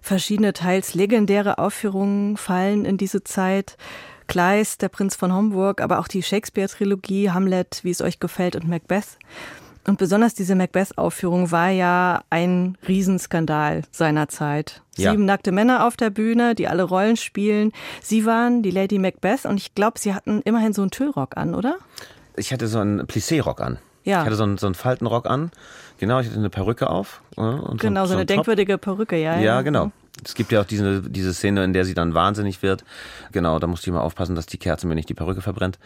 [0.00, 3.76] Verschiedene teils legendäre Aufführungen fallen in diese Zeit.
[4.28, 8.68] Kleist, der Prinz von Homburg, aber auch die Shakespeare-Trilogie, Hamlet, wie es euch gefällt und
[8.68, 9.18] Macbeth.
[9.86, 14.82] Und besonders diese Macbeth-Aufführung war ja ein Riesenskandal seiner Zeit.
[14.96, 15.10] Ja.
[15.10, 17.72] Sieben nackte Männer auf der Bühne, die alle Rollen spielen.
[18.02, 21.54] Sie waren die Lady Macbeth und ich glaube, sie hatten immerhin so einen Tüllrock an,
[21.54, 21.76] oder?
[22.36, 23.78] Ich hatte so einen Plissé-Rock an.
[24.04, 24.20] Ja.
[24.20, 25.50] Ich hatte so einen, so einen Faltenrock an.
[25.98, 27.22] Genau, ich hatte eine Perücke auf.
[27.36, 29.36] Und genau, so, so, so eine denkwürdige Perücke, ja.
[29.36, 29.62] Ja, ja.
[29.62, 29.92] genau.
[30.22, 32.84] Es gibt ja auch diese, diese Szene, in der sie dann wahnsinnig wird.
[33.32, 35.78] Genau, da musste ich mal aufpassen, dass die Kerze mir nicht die Perücke verbrennt.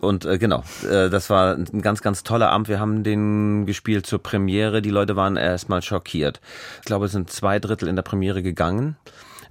[0.00, 2.68] Und äh, genau, äh, das war ein ganz, ganz toller Abend.
[2.68, 4.82] Wir haben den gespielt zur Premiere.
[4.82, 6.40] Die Leute waren erstmal schockiert.
[6.80, 8.96] Ich glaube, es sind zwei Drittel in der Premiere gegangen.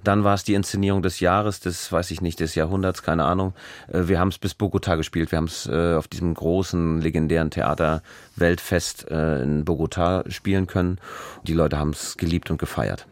[0.02, 3.52] Dann war es die Inszenierung des Jahres, des, weiß ich nicht, des Jahrhunderts, keine Ahnung.
[3.88, 5.30] Äh, wir haben es bis Bogota gespielt.
[5.32, 8.02] Wir haben es äh, auf diesem großen, legendären Theater
[8.36, 10.98] Weltfest äh, in Bogota spielen können.
[11.46, 13.06] Die Leute haben es geliebt und gefeiert.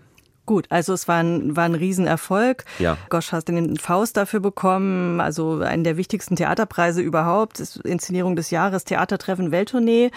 [0.48, 2.64] Gut, also es war ein, war ein Riesenerfolg.
[2.78, 2.96] Ja.
[3.10, 8.84] Gosch hat den Faust dafür bekommen, also einen der wichtigsten Theaterpreise überhaupt, Inszenierung des Jahres,
[8.84, 10.10] Theatertreffen, Welttournee.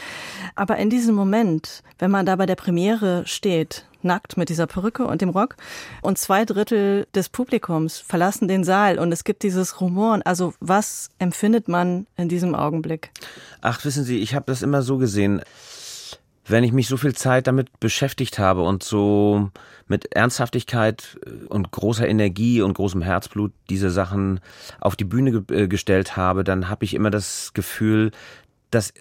[0.55, 5.05] Aber in diesem Moment, wenn man da bei der Premiere steht, nackt mit dieser Perücke
[5.05, 5.57] und dem Rock.
[6.01, 10.21] Und zwei Drittel des Publikums verlassen den Saal und es gibt dieses Rumoren.
[10.21, 13.11] Also was empfindet man in diesem Augenblick?
[13.59, 15.41] Ach, wissen Sie, ich habe das immer so gesehen
[16.51, 19.49] wenn ich mich so viel Zeit damit beschäftigt habe und so
[19.91, 21.19] mit Ernsthaftigkeit
[21.49, 24.39] und großer Energie und großem Herzblut diese Sachen
[24.79, 28.11] auf die Bühne ge äh, gestellt habe, dann habe ich immer das Gefühl,
[28.71, 28.93] dass äh,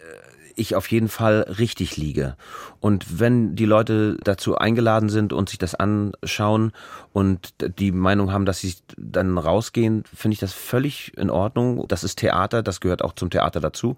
[0.61, 2.37] ich auf jeden Fall richtig liege.
[2.79, 6.73] Und wenn die Leute dazu eingeladen sind und sich das anschauen
[7.13, 11.87] und die Meinung haben, dass sie dann rausgehen, finde ich das völlig in Ordnung.
[11.89, 13.97] Das ist Theater, das gehört auch zum Theater dazu.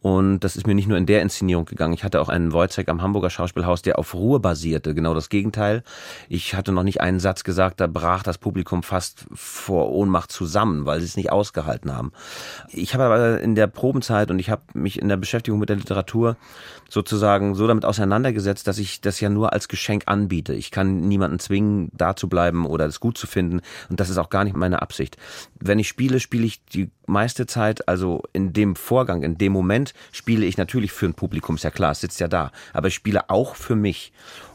[0.00, 1.92] Und das ist mir nicht nur in der Inszenierung gegangen.
[1.92, 4.94] Ich hatte auch einen Wojciech am Hamburger Schauspielhaus, der auf Ruhe basierte.
[4.94, 5.82] Genau das Gegenteil.
[6.28, 10.86] Ich hatte noch nicht einen Satz gesagt, da brach das Publikum fast vor Ohnmacht zusammen,
[10.86, 12.12] weil sie es nicht ausgehalten haben.
[12.68, 15.76] Ich habe aber in der Probenzeit und ich habe mich in der Beschäftigung mit der
[15.76, 15.95] Literatur
[16.88, 20.54] sozusagen so damit auseinandergesetzt, dass ich das ja nur als Geschenk anbiete.
[20.54, 23.60] Ich kann niemanden zwingen, da zu bleiben oder es gut zu finden.
[23.88, 25.16] Und das ist auch gar nicht meine Absicht.
[25.58, 29.94] Wenn ich spiele, spiele ich die meiste Zeit, also in dem Vorgang, in dem Moment,
[30.12, 32.52] spiele ich natürlich für ein Publikum, ist ja klar, es sitzt ja da.
[32.72, 34.12] Aber ich spiele auch für mich.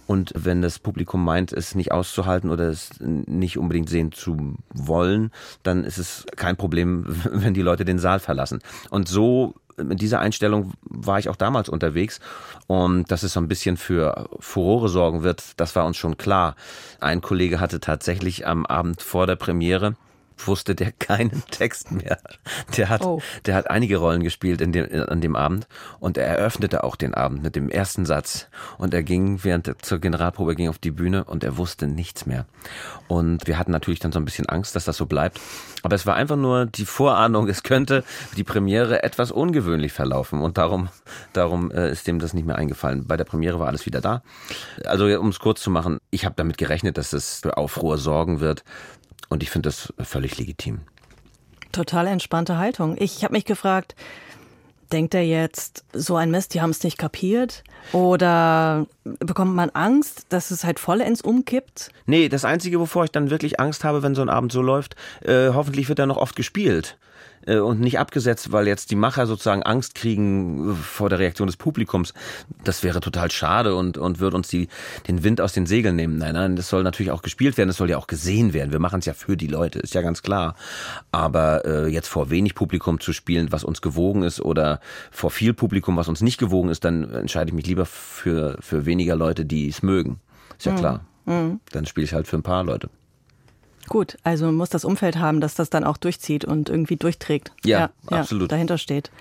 [0.07, 5.31] Und wenn das Publikum meint, es nicht auszuhalten oder es nicht unbedingt sehen zu wollen,
[5.63, 8.59] dann ist es kein Problem, wenn die Leute den Saal verlassen.
[8.89, 12.19] Und so mit dieser Einstellung war ich auch damals unterwegs.
[12.67, 16.55] Und dass es so ein bisschen für Furore sorgen wird, das war uns schon klar.
[16.99, 19.95] Ein Kollege hatte tatsächlich am Abend vor der Premiere
[20.47, 22.19] wusste der keinen Text mehr.
[22.77, 23.21] Der hat, oh.
[23.45, 25.67] der hat einige Rollen gespielt in dem, an dem Abend
[25.99, 29.79] und er eröffnete auch den Abend mit dem ersten Satz und er ging während der,
[29.79, 32.45] zur Generalprobe ging auf die Bühne und er wusste nichts mehr.
[33.07, 35.39] Und wir hatten natürlich dann so ein bisschen Angst, dass das so bleibt.
[35.83, 38.03] Aber es war einfach nur die Vorahnung, es könnte
[38.37, 40.89] die Premiere etwas ungewöhnlich verlaufen und darum,
[41.33, 43.07] darum äh, ist dem das nicht mehr eingefallen.
[43.07, 44.21] Bei der Premiere war alles wieder da.
[44.85, 48.39] Also um es kurz zu machen, ich habe damit gerechnet, dass es für Aufruhr sorgen
[48.39, 48.63] wird.
[49.29, 50.81] Und ich finde das völlig legitim.
[51.71, 52.95] Total entspannte Haltung.
[52.99, 53.95] Ich habe mich gefragt,
[54.91, 57.63] denkt er jetzt, so ein Mist, die haben es nicht kapiert?
[57.93, 61.91] Oder bekommt man Angst, dass es halt vollends umkippt?
[62.05, 64.95] Nee, das Einzige, wovor ich dann wirklich Angst habe, wenn so ein Abend so läuft,
[65.21, 66.97] äh, hoffentlich wird er noch oft gespielt.
[67.45, 71.57] Äh, und nicht abgesetzt, weil jetzt die Macher sozusagen Angst kriegen vor der Reaktion des
[71.57, 72.13] Publikums.
[72.63, 74.67] Das wäre total schade und, und würde uns die,
[75.07, 76.17] den Wind aus den Segeln nehmen.
[76.17, 78.71] Nein, nein, das soll natürlich auch gespielt werden, das soll ja auch gesehen werden.
[78.71, 80.55] Wir machen es ja für die Leute, ist ja ganz klar.
[81.11, 84.79] Aber äh, jetzt vor wenig Publikum zu spielen, was uns gewogen ist, oder
[85.11, 88.85] vor viel Publikum, was uns nicht gewogen ist, dann entscheide ich mich lieber für, für
[88.85, 90.19] weniger Leute, die es mögen.
[90.57, 90.77] Ist ja mhm.
[90.77, 91.05] klar.
[91.25, 91.59] Mhm.
[91.71, 92.89] Dann spiele ich halt für ein paar Leute.
[93.87, 97.51] Gut, also muss das Umfeld haben, dass das dann auch durchzieht und irgendwie durchträgt.
[97.63, 98.43] Ja, ja absolut.
[98.43, 99.11] Ja, dahinter steht.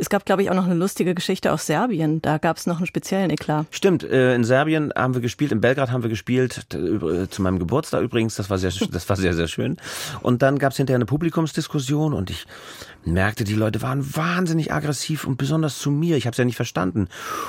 [0.00, 2.22] Es gab, glaube ich, auch noch eine lustige Geschichte aus Serbien.
[2.22, 3.66] Da gab es noch einen speziellen Eklat.
[3.70, 7.58] Stimmt, äh, in Serbien haben wir gespielt, in Belgrad haben wir gespielt, äh, zu meinem
[7.58, 8.34] Geburtstag übrigens.
[8.34, 9.76] Das war sehr, das war sehr, sehr schön.
[10.22, 12.46] Und dann gab es hinterher eine Publikumsdiskussion und ich
[13.04, 16.16] merkte, die Leute waren wahnsinnig aggressiv und besonders zu mir.
[16.16, 17.08] Ich habe es ja nicht verstanden.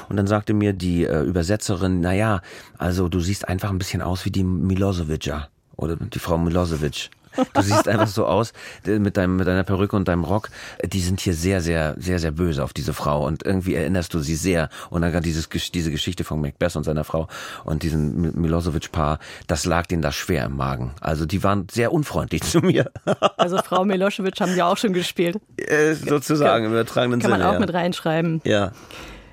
[0.10, 2.42] Und dann sagte mir die äh, Übersetzerin, na ja,
[2.78, 5.48] also du siehst einfach ein bisschen aus wie die Milosevica
[5.82, 7.10] oder die Frau Milosevic.
[7.54, 8.54] Du siehst einfach so aus
[8.86, 10.50] mit, deinem, mit deiner Perücke und deinem Rock.
[10.84, 14.20] Die sind hier sehr, sehr, sehr, sehr böse auf diese Frau und irgendwie erinnerst du
[14.20, 14.70] sie sehr.
[14.90, 17.28] Und dann dieses, diese Geschichte von Macbeth und seiner Frau
[17.64, 20.94] und diesem Milosevic-Paar, das lag denen da schwer im Magen.
[21.00, 22.92] Also die waren sehr unfreundlich zu mir.
[23.38, 25.38] Also Frau Milosevic haben ja auch schon gespielt.
[25.58, 27.32] Äh, sozusagen im übertragenen Sinne.
[27.32, 27.60] Kann man auch ja.
[27.60, 28.42] mit reinschreiben.
[28.44, 28.72] Ja.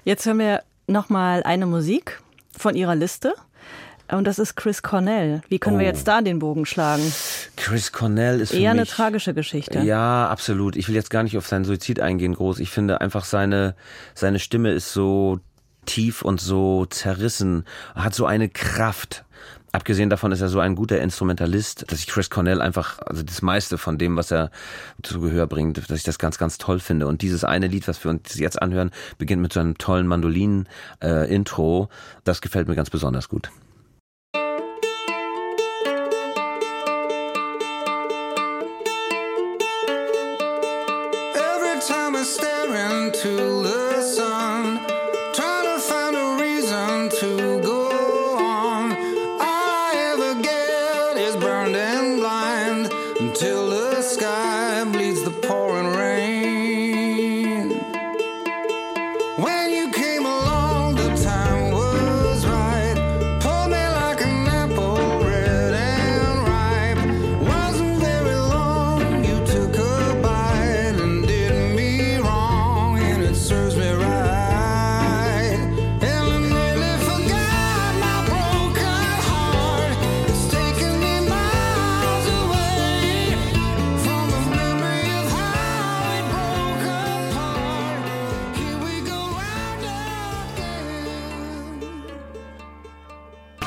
[0.05, 2.21] Jetzt hören wir nochmal eine Musik
[2.57, 3.35] von ihrer Liste.
[4.11, 5.43] Und das ist Chris Cornell.
[5.49, 5.81] Wie können oh.
[5.81, 7.03] wir jetzt da den Bogen schlagen?
[7.57, 9.81] Chris Cornell ist eher mich, eine tragische Geschichte.
[9.81, 10.77] Ja, absolut.
[10.77, 12.59] Ich will jetzt gar nicht auf seinen Suizid eingehen, groß.
[12.61, 13.75] Ich finde einfach seine
[14.15, 15.41] seine Stimme ist so
[15.85, 19.25] tief und so zerrissen, hat so eine Kraft.
[19.73, 23.43] Abgesehen davon ist er so ein guter Instrumentalist, dass ich Chris Cornell einfach, also das
[23.43, 24.51] meiste von dem, was er
[25.03, 27.07] zu Gehör bringt, dass ich das ganz, ganz toll finde.
[27.07, 31.85] Und dieses eine Lied, was wir uns jetzt anhören, beginnt mit so einem tollen Mandolin-Intro.
[31.85, 33.51] Äh, das gefällt mir ganz besonders gut.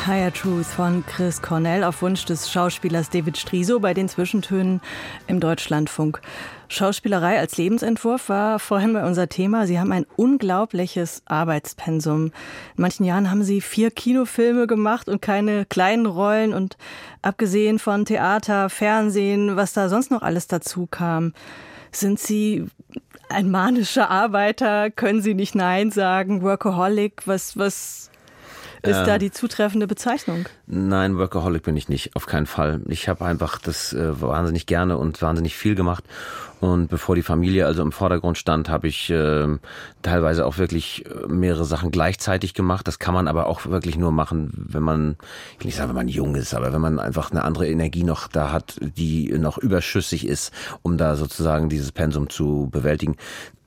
[0.03, 4.81] Truth von Chris Cornell auf Wunsch des Schauspielers David Striso bei den Zwischentönen
[5.27, 6.21] im Deutschlandfunk.
[6.69, 9.67] Schauspielerei als Lebensentwurf war vorhin bei unser Thema.
[9.67, 12.25] Sie haben ein unglaubliches Arbeitspensum.
[12.25, 12.31] In
[12.77, 16.77] manchen Jahren haben Sie vier Kinofilme gemacht und keine kleinen Rollen und
[17.21, 21.33] abgesehen von Theater, Fernsehen, was da sonst noch alles dazu kam.
[21.91, 22.65] Sind Sie
[23.29, 24.89] ein manischer Arbeiter?
[24.89, 26.41] Können Sie nicht Nein sagen?
[26.41, 27.27] Workaholic?
[27.27, 28.10] Was, was
[28.83, 30.45] ist ähm, da die zutreffende Bezeichnung?
[30.67, 32.81] Nein, Workaholic bin ich nicht, auf keinen Fall.
[32.87, 36.03] Ich habe einfach das äh, wahnsinnig gerne und wahnsinnig viel gemacht.
[36.61, 39.47] Und bevor die Familie also im Vordergrund stand, habe ich äh,
[40.03, 42.87] teilweise auch wirklich äh, mehrere Sachen gleichzeitig gemacht.
[42.87, 45.17] Das kann man aber auch wirklich nur machen, wenn man,
[45.53, 48.03] ich will nicht sagen, wenn man jung ist, aber wenn man einfach eine andere Energie
[48.03, 50.53] noch da hat, die noch überschüssig ist,
[50.83, 53.15] um da sozusagen dieses Pensum zu bewältigen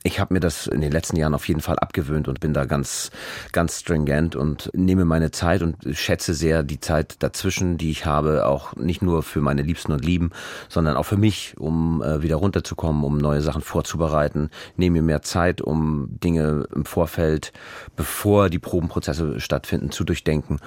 [0.07, 2.67] ich habe mir das in den letzten Jahren auf jeden Fall abgewöhnt und bin da
[2.67, 3.11] ganz,
[3.53, 8.45] ganz stringent und nehme meine Zeit und schätze sehr die Zeit dazwischen, die ich habe,
[8.45, 10.31] auch nicht nur für meine Liebsten und Lieben,
[10.69, 14.51] sondern auch für mich, um äh, wieder runterzukommen, um neue Sachen vorzubereiten.
[14.77, 17.55] Nehme mir mehr Zeit, um Dinge im Vorfeld,
[17.97, 20.59] bevor die Probenprozesse stattfinden, zu durchdenken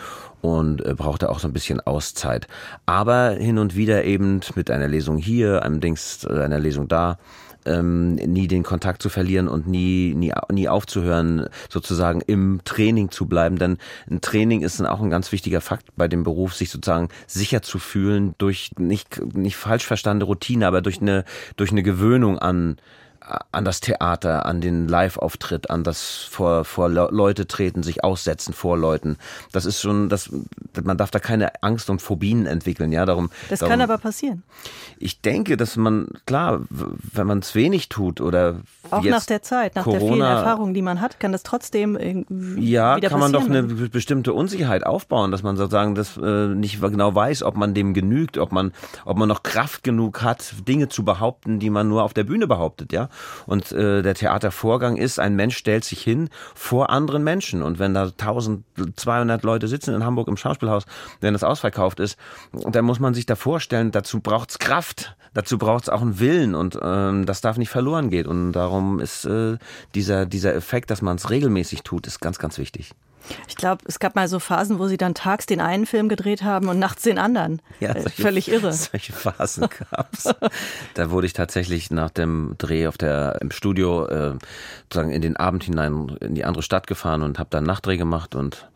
[0.42, 2.48] und äh, brauchte auch so ein bisschen Auszeit.
[2.88, 7.20] Aber hin und wieder eben mit einer Lesung hier, einem Dings, einer Lesung da
[7.68, 13.26] ähm, nie den Kontakt zu verlieren und nie, nie, nie aufzuhören, sozusagen im Training zu
[13.26, 13.58] bleiben.
[13.58, 13.78] Denn
[14.10, 17.80] ein Training ist auch ein ganz wichtiger Fakt bei dem Beruf, sich sozusagen sicher zu
[17.80, 22.78] fühlen durch nicht, nicht falsch verstandene Routine, aber durch eine, durch eine Gewöhnung an
[23.52, 28.78] an das Theater, an den Live-Auftritt, an das vor, vor Leute treten, sich aussetzen vor
[28.78, 29.18] Leuten.
[29.52, 30.30] Das ist schon, das,
[30.84, 33.30] man darf da keine Angst und Phobien entwickeln, ja, darum.
[33.50, 34.44] Das darum, kann aber passieren.
[34.98, 39.76] Ich denke, dass man, klar, wenn man es wenig tut oder auch nach der Zeit,
[39.76, 41.98] nach Corona, der vielen Erfahrungen, die man hat, kann das trotzdem
[42.58, 47.14] ja, kann man doch eine bestimmte Unsicherheit aufbauen, dass man sozusagen das äh, nicht genau
[47.14, 48.72] weiß, ob man dem genügt, ob man,
[49.06, 52.48] ob man noch Kraft genug hat, Dinge zu behaupten, die man nur auf der Bühne
[52.48, 53.10] behauptet, ja.
[53.46, 57.64] Und äh, der Theatervorgang ist, ein Mensch stellt sich hin vor anderen Menschen.
[57.64, 60.86] Und wenn da 1200 Leute sitzen in Hamburg im Schauspielhaus,
[61.22, 62.18] wenn das ausverkauft ist,
[62.52, 66.78] dann muss man sich da vorstellen, dazu braucht's Kraft, dazu braucht's auch einen Willen und
[66.82, 68.28] ähm, das darf nicht verloren gehen.
[68.28, 69.58] Und darum ist äh,
[69.96, 72.94] dieser, dieser Effekt, dass man es regelmäßig tut, ist ganz, ganz wichtig.
[73.48, 76.44] Ich glaube, es gab mal so Phasen, wo sie dann tags den einen Film gedreht
[76.44, 77.62] haben und nachts den anderen.
[77.80, 78.74] Ja, äh, solche, völlig irre.
[78.88, 80.30] Solche Phasen gab's.
[80.94, 84.34] da wurde ich tatsächlich nach dem Dreh auf der im Studio äh,
[84.84, 88.36] sozusagen in den Abend hinein in die andere Stadt gefahren und habe dann Nachtdreh gemacht
[88.36, 88.68] und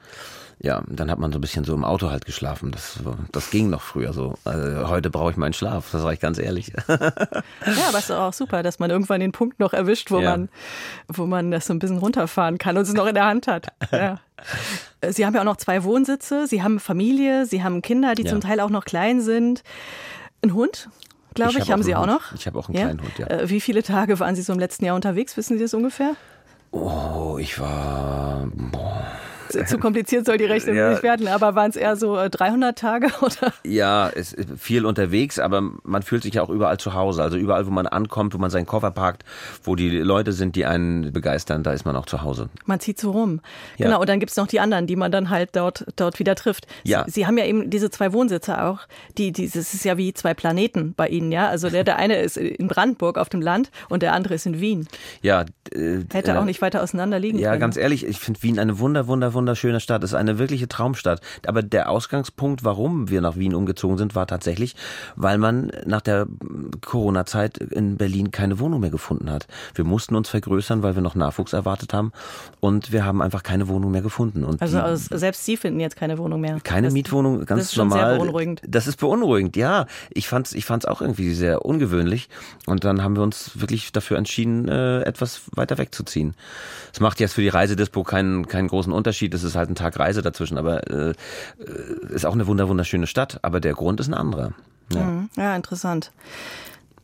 [0.63, 2.71] ja, dann hat man so ein bisschen so im Auto halt geschlafen.
[2.71, 2.99] Das,
[3.31, 4.35] das ging noch früher so.
[4.45, 6.71] Also heute brauche ich meinen Schlaf, das sage ich ganz ehrlich.
[6.87, 6.95] ja,
[7.87, 10.31] aber es ist auch super, dass man irgendwann den Punkt noch erwischt, wo ja.
[10.31, 10.49] man,
[11.07, 13.67] wo man das so ein bisschen runterfahren kann und es noch in der Hand hat.
[13.91, 14.19] Ja.
[15.07, 18.29] Sie haben ja auch noch zwei Wohnsitze, Sie haben Familie, Sie haben Kinder, die ja.
[18.29, 19.63] zum Teil auch noch klein sind.
[20.41, 20.89] Ein Hund?
[21.35, 22.33] Glaube ich, ich hab haben Sie auch noch?
[22.33, 22.85] Ich habe auch einen ja?
[22.85, 23.27] kleinen Hund, ja.
[23.27, 25.37] Äh, wie viele Tage waren Sie so im letzten Jahr unterwegs?
[25.37, 26.15] Wissen Sie das ungefähr?
[26.71, 28.47] Oh, ich war.
[28.71, 29.05] Boah
[29.51, 30.91] zu kompliziert soll die Rechnung ja.
[30.91, 33.53] nicht werden, aber waren es eher so 300 äh, Tage oder?
[33.63, 37.23] Ja, es ist viel unterwegs, aber man fühlt sich ja auch überall zu Hause.
[37.23, 39.23] Also überall, wo man ankommt, wo man seinen Koffer parkt,
[39.63, 42.49] wo die Leute sind, die einen begeistern, da ist man auch zu Hause.
[42.65, 43.39] Man zieht so rum.
[43.77, 43.85] Ja.
[43.85, 46.35] Genau, und dann gibt es noch die anderen, die man dann halt dort, dort wieder
[46.35, 46.67] trifft.
[46.83, 47.05] Ja.
[47.07, 48.79] Sie, Sie haben ja eben diese zwei Wohnsitze auch,
[49.19, 51.49] die, die, das ist ja wie zwei Planeten bei Ihnen, ja.
[51.49, 54.59] Also der, der eine ist in Brandenburg auf dem Land und der andere ist in
[54.59, 54.87] Wien.
[55.21, 55.45] Ja.
[55.71, 57.61] Äh, Hätte auch nicht weiter auseinander liegen ja, können.
[57.61, 60.67] Ja, ganz ehrlich, ich finde Wien eine wunder, wunder, wunder wunderschöne Stadt, ist eine wirkliche
[60.67, 61.19] Traumstadt.
[61.47, 64.75] Aber der Ausgangspunkt, warum wir nach Wien umgezogen sind, war tatsächlich,
[65.15, 66.27] weil man nach der
[66.81, 69.47] Corona-Zeit in Berlin keine Wohnung mehr gefunden hat.
[69.73, 72.11] Wir mussten uns vergrößern, weil wir noch Nachwuchs erwartet haben
[72.59, 74.43] und wir haben einfach keine Wohnung mehr gefunden.
[74.43, 76.59] Und also die, selbst Sie finden jetzt keine Wohnung mehr?
[76.63, 78.11] Keine das, Mietwohnung, ganz das ist normal.
[78.11, 78.61] Sehr beunruhigend.
[78.67, 79.87] Das ist beunruhigend, ja.
[80.11, 82.29] Ich fand's, ich fand's auch irgendwie sehr ungewöhnlich
[82.67, 86.35] und dann haben wir uns wirklich dafür entschieden, äh, etwas weiter wegzuziehen.
[86.93, 89.20] Es macht jetzt für die Reisedispo keinen, keinen großen Unterschied.
[89.29, 91.13] Es ist halt ein Tag Reise dazwischen, aber äh,
[92.09, 93.39] ist auch eine wunder wunderschöne Stadt.
[93.41, 94.53] Aber der Grund ist ein anderer.
[94.93, 95.29] Ja, mhm.
[95.37, 96.11] ja interessant.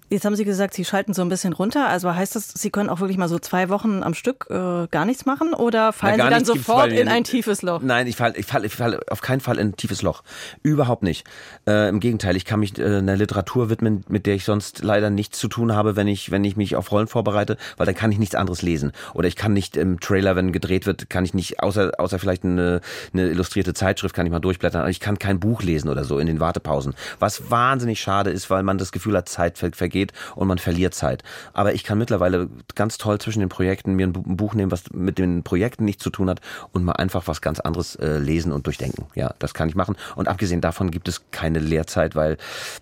[0.09, 1.89] Jetzt haben Sie gesagt, Sie schalten so ein bisschen runter.
[1.89, 5.03] Also heißt das, Sie können auch wirklich mal so zwei Wochen am Stück äh, gar
[5.03, 7.81] nichts machen oder fallen Sie dann sofort in ein tiefes Loch?
[7.81, 10.23] Nein, ich falle ich fall, ich fall auf keinen Fall in ein tiefes Loch.
[10.63, 11.27] Überhaupt nicht.
[11.67, 15.09] Äh, Im Gegenteil, ich kann mich äh, einer Literatur widmen, mit der ich sonst leider
[15.09, 18.09] nichts zu tun habe, wenn ich, wenn ich mich auf Rollen vorbereite, weil dann kann
[18.13, 18.93] ich nichts anderes lesen.
[19.13, 22.45] Oder ich kann nicht im Trailer, wenn gedreht wird, kann ich nicht, außer, außer vielleicht
[22.45, 22.79] eine,
[23.11, 26.17] eine illustrierte Zeitschrift, kann ich mal durchblättern, aber ich kann kein Buch lesen oder so
[26.17, 26.93] in den Wartepausen.
[27.19, 29.96] Was wahnsinnig schade ist, weil man das Gefühl hat, Zeit vergeht
[30.35, 31.23] und man verliert Zeit.
[31.53, 35.17] Aber ich kann mittlerweile ganz toll zwischen den Projekten mir ein Buch nehmen, was mit
[35.17, 36.41] den Projekten nichts zu tun hat
[36.71, 39.05] und mal einfach was ganz anderes äh, lesen und durchdenken.
[39.15, 39.95] Ja, das kann ich machen.
[40.15, 42.37] Und abgesehen davon gibt es keine Lehrzeit, weil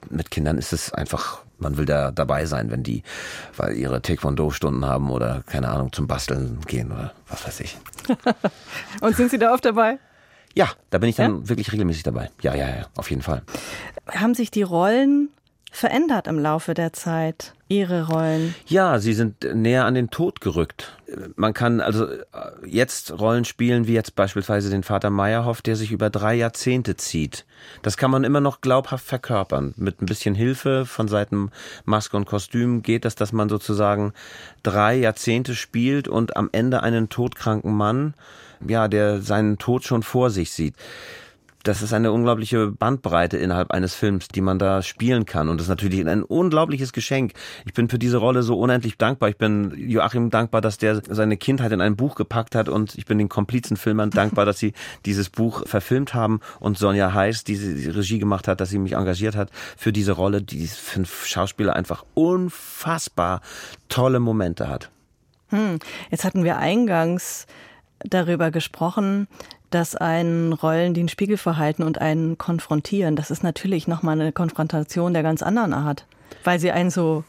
[0.10, 3.04] mit Kindern ist es einfach man will da dabei sein, wenn die,
[3.56, 7.78] weil ihre Taekwondo-Stunden haben oder keine Ahnung zum Basteln gehen oder was weiß ich.
[9.02, 10.00] und sind Sie da oft dabei?
[10.54, 11.50] Ja, da bin ich dann ja?
[11.50, 12.30] wirklich regelmäßig dabei.
[12.42, 13.42] Ja, ja, ja, auf jeden Fall.
[14.08, 15.30] Haben sich die Rollen
[15.76, 18.54] verändert im Laufe der Zeit, Ihre Rollen?
[18.68, 20.98] Ja, sie sind näher an den Tod gerückt.
[21.36, 22.22] Man kann also äh,
[22.66, 27.46] jetzt Rollen spielen, wie jetzt beispielsweise den Vater Meyerhoff, der sich über drei Jahrzehnte zieht.
[27.82, 29.74] Das kann man immer noch glaubhaft verkörpern.
[29.78, 31.52] Mit ein bisschen Hilfe von Seiten
[31.86, 34.14] Maske und Kostüm geht das, dass man sozusagen
[34.62, 38.14] drei Jahrzehnte spielt und am Ende einen todkranken Mann,
[38.66, 40.76] ja, der seinen Tod schon vor sich sieht
[41.66, 45.50] das ist eine unglaubliche Bandbreite innerhalb eines Films, die man da spielen kann.
[45.50, 47.34] Und das ist natürlich ein unglaubliches Geschenk.
[47.66, 49.30] Ich bin für diese Rolle so unendlich dankbar.
[49.30, 53.06] Ich bin Joachim dankbar, dass der seine Kindheit in ein Buch gepackt hat und ich
[53.06, 54.74] bin den Komplizenfilmern dankbar, dass sie
[55.06, 58.94] dieses Buch verfilmt haben und Sonja Heiß, die die Regie gemacht hat, dass sie mich
[58.94, 63.42] engagiert hat für diese Rolle, die fünf Schauspieler einfach unfassbar
[63.90, 64.92] tolle Momente hat.
[65.50, 65.80] Hm.
[66.12, 67.48] Jetzt hatten wir eingangs
[68.00, 69.28] darüber gesprochen,
[69.76, 73.18] dass einen Rollen den Spiegel verhalten und einen konfrontieren.
[73.18, 76.06] Das ist natürlich nochmal eine Konfrontation der ganz anderen Art,
[76.46, 77.26] weil sie einen so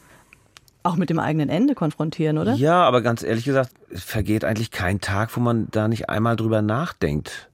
[0.81, 2.53] auch mit dem eigenen Ende konfrontieren, oder?
[2.53, 6.37] Ja, aber ganz ehrlich gesagt, es vergeht eigentlich kein Tag, wo man da nicht einmal
[6.37, 7.49] drüber nachdenkt.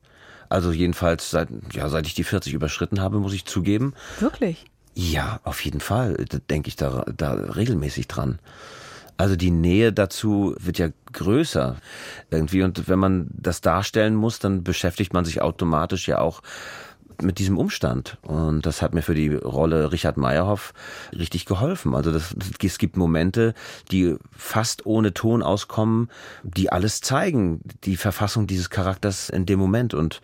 [0.47, 3.95] Also jedenfalls seit, ja, seit ich die 40 überschritten habe, muss ich zugeben.
[4.19, 4.65] Wirklich?
[4.93, 6.23] Ja, auf jeden Fall.
[6.29, 8.37] Da denke ich da, da regelmäßig dran.
[9.17, 11.77] Also die Nähe dazu wird ja größer
[12.31, 16.41] irgendwie und wenn man das darstellen muss, dann beschäftigt man sich automatisch ja auch
[17.21, 18.17] mit diesem Umstand.
[18.23, 20.73] Und das hat mir für die Rolle Richard Meyerhoff
[21.11, 21.95] richtig geholfen.
[21.95, 23.53] Also das, es gibt Momente,
[23.91, 26.09] die fast ohne Ton auskommen,
[26.43, 29.93] die alles zeigen, die Verfassung dieses Charakters in dem Moment.
[29.93, 30.21] Und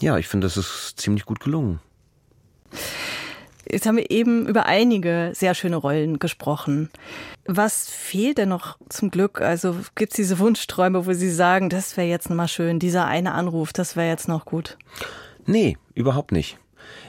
[0.00, 1.80] ja, ich finde, das ist ziemlich gut gelungen.
[3.70, 6.90] Jetzt haben wir eben über einige sehr schöne Rollen gesprochen.
[7.46, 9.40] Was fehlt denn noch zum Glück?
[9.40, 13.32] Also gibt es diese Wunschträume, wo Sie sagen, das wäre jetzt mal schön, dieser eine
[13.32, 14.76] Anruf, das wäre jetzt noch gut?
[15.46, 16.58] Nee, überhaupt nicht.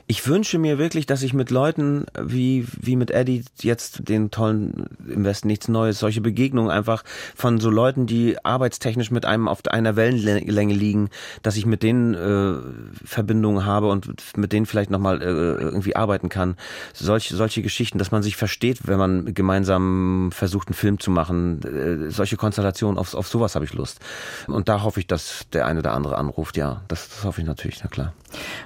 [0.08, 4.86] Ich wünsche mir wirklich, dass ich mit Leuten wie, wie mit Eddie jetzt den tollen
[5.08, 7.04] im Westen nichts Neues, solche Begegnungen einfach
[7.36, 11.10] von so Leuten, die arbeitstechnisch mit einem auf einer Wellenlänge liegen,
[11.42, 16.30] dass ich mit denen äh, Verbindungen habe und mit denen vielleicht nochmal äh, irgendwie arbeiten
[16.30, 16.56] kann.
[16.94, 21.62] Solche, solche Geschichten, dass man sich versteht, wenn man gemeinsam versucht, einen Film zu machen.
[21.64, 24.00] Äh, solche Konstellationen, auf, auf sowas habe ich Lust.
[24.46, 26.84] Und da hoffe ich, dass der eine oder andere anruft, ja.
[26.90, 28.14] Das, das hoffe ich natürlich, na klar.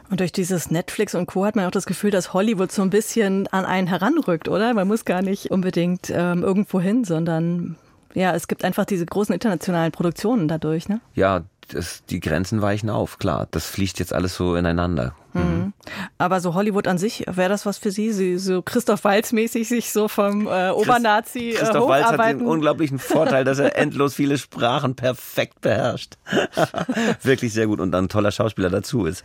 [0.10, 1.46] Und durch dieses Netflix und Co.
[1.46, 4.74] hat man auch das Gefühl, dass Hollywood so ein bisschen an einen heranrückt, oder?
[4.74, 7.78] Man muss gar nicht unbedingt ähm, irgendwo hin, sondern
[8.14, 11.00] ja, es gibt einfach diese großen internationalen Produktionen dadurch, ne?
[11.14, 13.48] Ja, das, die Grenzen weichen auf, klar.
[13.52, 15.16] Das fließt jetzt alles so ineinander.
[15.34, 15.73] Mhm.
[16.18, 18.11] Aber so Hollywood an sich, wäre das was für Sie?
[18.11, 22.41] Sie so Christoph Walz mäßig sich so vom äh, Obernazi äh, Christoph Walz hat den
[22.41, 26.18] unglaublichen Vorteil, dass er endlos viele Sprachen perfekt beherrscht.
[27.23, 29.23] Wirklich sehr gut und dann ein toller Schauspieler dazu ist.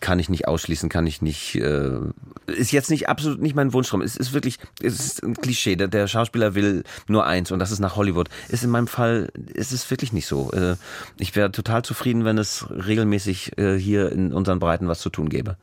[0.00, 1.56] Kann ich nicht ausschließen, kann ich nicht.
[1.56, 1.98] Äh,
[2.46, 4.00] ist jetzt nicht absolut nicht mein Wunschtraum.
[4.00, 5.76] Es ist wirklich, es ist ein Klischee.
[5.76, 8.28] Der, der Schauspieler will nur eins und das ist nach Hollywood.
[8.48, 10.50] Ist in meinem Fall, ist es wirklich nicht so.
[10.52, 10.76] Äh,
[11.18, 15.28] ich wäre total zufrieden, wenn es regelmäßig äh, hier in unseren Breiten was zu tun
[15.28, 15.56] gäbe gäbe.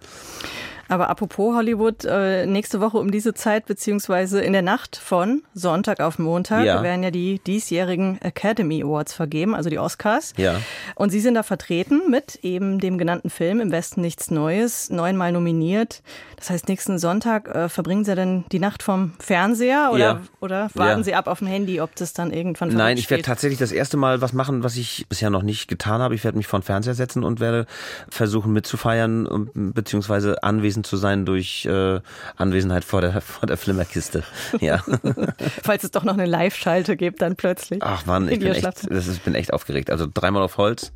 [0.90, 6.00] Aber apropos Hollywood, äh, nächste Woche um diese Zeit, beziehungsweise in der Nacht von Sonntag
[6.00, 6.82] auf Montag, ja.
[6.82, 10.34] werden ja die diesjährigen Academy Awards vergeben, also die Oscars.
[10.36, 10.60] Ja.
[10.96, 15.32] Und Sie sind da vertreten mit eben dem genannten Film Im Westen nichts Neues, neunmal
[15.32, 16.02] nominiert.
[16.38, 20.22] Das heißt, nächsten Sonntag äh, verbringen Sie dann die Nacht vom Fernseher oder, ja.
[20.40, 21.04] oder warten.
[21.04, 23.98] Sie ab auf dem Handy, ob das dann irgendwann Nein, ich werde tatsächlich das erste
[23.98, 26.16] Mal was machen, was ich bisher noch nicht getan habe.
[26.16, 27.68] Ich werde mich vor den Fernseher setzen und werde
[28.10, 32.00] versuchen mitzufeiern, beziehungsweise anwesend gewesen zu sein durch äh,
[32.36, 34.24] Anwesenheit vor der, vor der Flimmerkiste.
[34.60, 34.84] Ja.
[35.64, 37.82] Falls es doch noch eine Live-Schalte gibt, dann plötzlich.
[37.84, 39.90] Ach man, ich bin echt, das ist, bin echt aufgeregt.
[39.92, 40.92] Also dreimal auf Holz,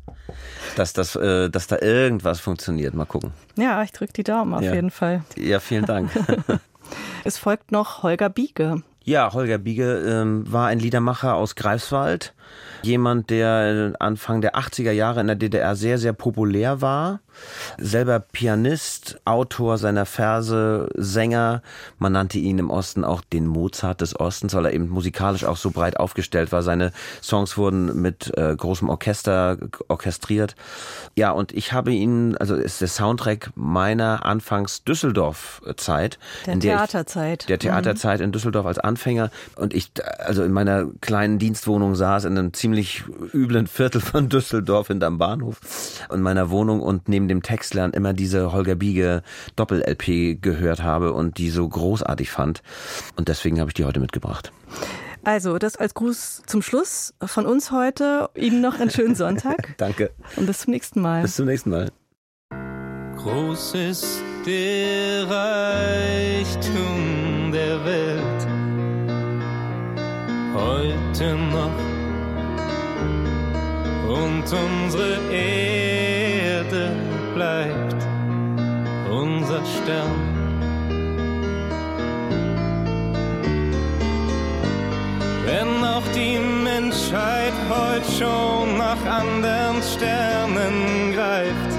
[0.76, 2.94] dass, das, äh, dass da irgendwas funktioniert.
[2.94, 3.32] Mal gucken.
[3.56, 4.74] Ja, ich drücke die Daumen auf ja.
[4.74, 5.24] jeden Fall.
[5.36, 6.10] Ja, vielen Dank.
[7.24, 8.82] es folgt noch Holger Biege.
[9.06, 12.32] Ja, Holger Biege ähm, war ein Liedermacher aus Greifswald.
[12.82, 17.20] Jemand, der Anfang der 80er Jahre in der DDR sehr, sehr populär war
[17.78, 21.62] selber Pianist, Autor seiner Verse, Sänger.
[21.98, 25.56] Man nannte ihn im Osten auch den Mozart des Ostens, weil er eben musikalisch auch
[25.56, 26.62] so breit aufgestellt war.
[26.62, 26.92] Seine
[27.22, 29.58] Songs wurden mit äh, großem Orchester
[29.88, 30.54] orchestriert.
[31.16, 36.18] Ja, und ich habe ihn, also ist der Soundtrack meiner Anfangs Düsseldorf-Zeit.
[36.46, 37.48] Der Theaterzeit.
[37.48, 39.30] der Theaterzeit in Düsseldorf als Anfänger.
[39.56, 44.88] Und ich, also in meiner kleinen Dienstwohnung saß in einem ziemlich üblen Viertel von Düsseldorf
[44.88, 45.60] hinterm Bahnhof
[46.08, 49.22] und meiner Wohnung und neben neben dem Textlernen immer diese Holger Biege
[49.56, 52.62] Doppel-LP gehört habe und die so großartig fand.
[53.16, 54.52] Und deswegen habe ich die heute mitgebracht.
[55.24, 58.28] Also, das als Gruß zum Schluss von uns heute.
[58.34, 59.74] Ihnen noch einen schönen Sonntag.
[59.78, 60.10] Danke.
[60.36, 61.22] Und bis zum nächsten Mal.
[61.22, 61.90] Bis zum nächsten Mal.
[63.16, 66.72] Groß ist der Reichtum
[67.52, 68.46] der Welt.
[70.54, 71.70] Heute noch.
[74.06, 77.03] Und unsere Erde
[77.34, 77.96] bleibt
[79.10, 80.34] unser Stern.
[85.44, 91.72] Wenn auch die Menschheit heute schon nach anderen Sternen greift,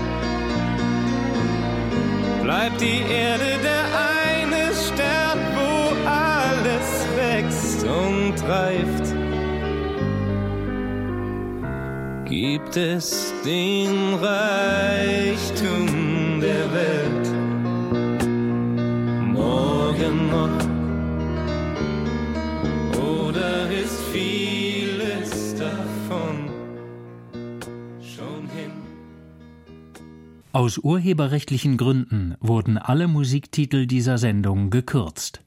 [2.43, 3.85] bleibt die Erde der
[4.21, 8.94] eine Stern, wo alles wächst und reift.
[12.25, 15.87] Gibt es den Reichtum
[16.41, 17.27] der Welt.
[19.31, 20.65] Morgen noch
[22.99, 26.49] oder ist vieles davon
[28.01, 28.71] schon hin?
[30.51, 35.44] Aus urheberrechtlichen Gründen wurden alle Musiktitel dieser Sendung gekürzt.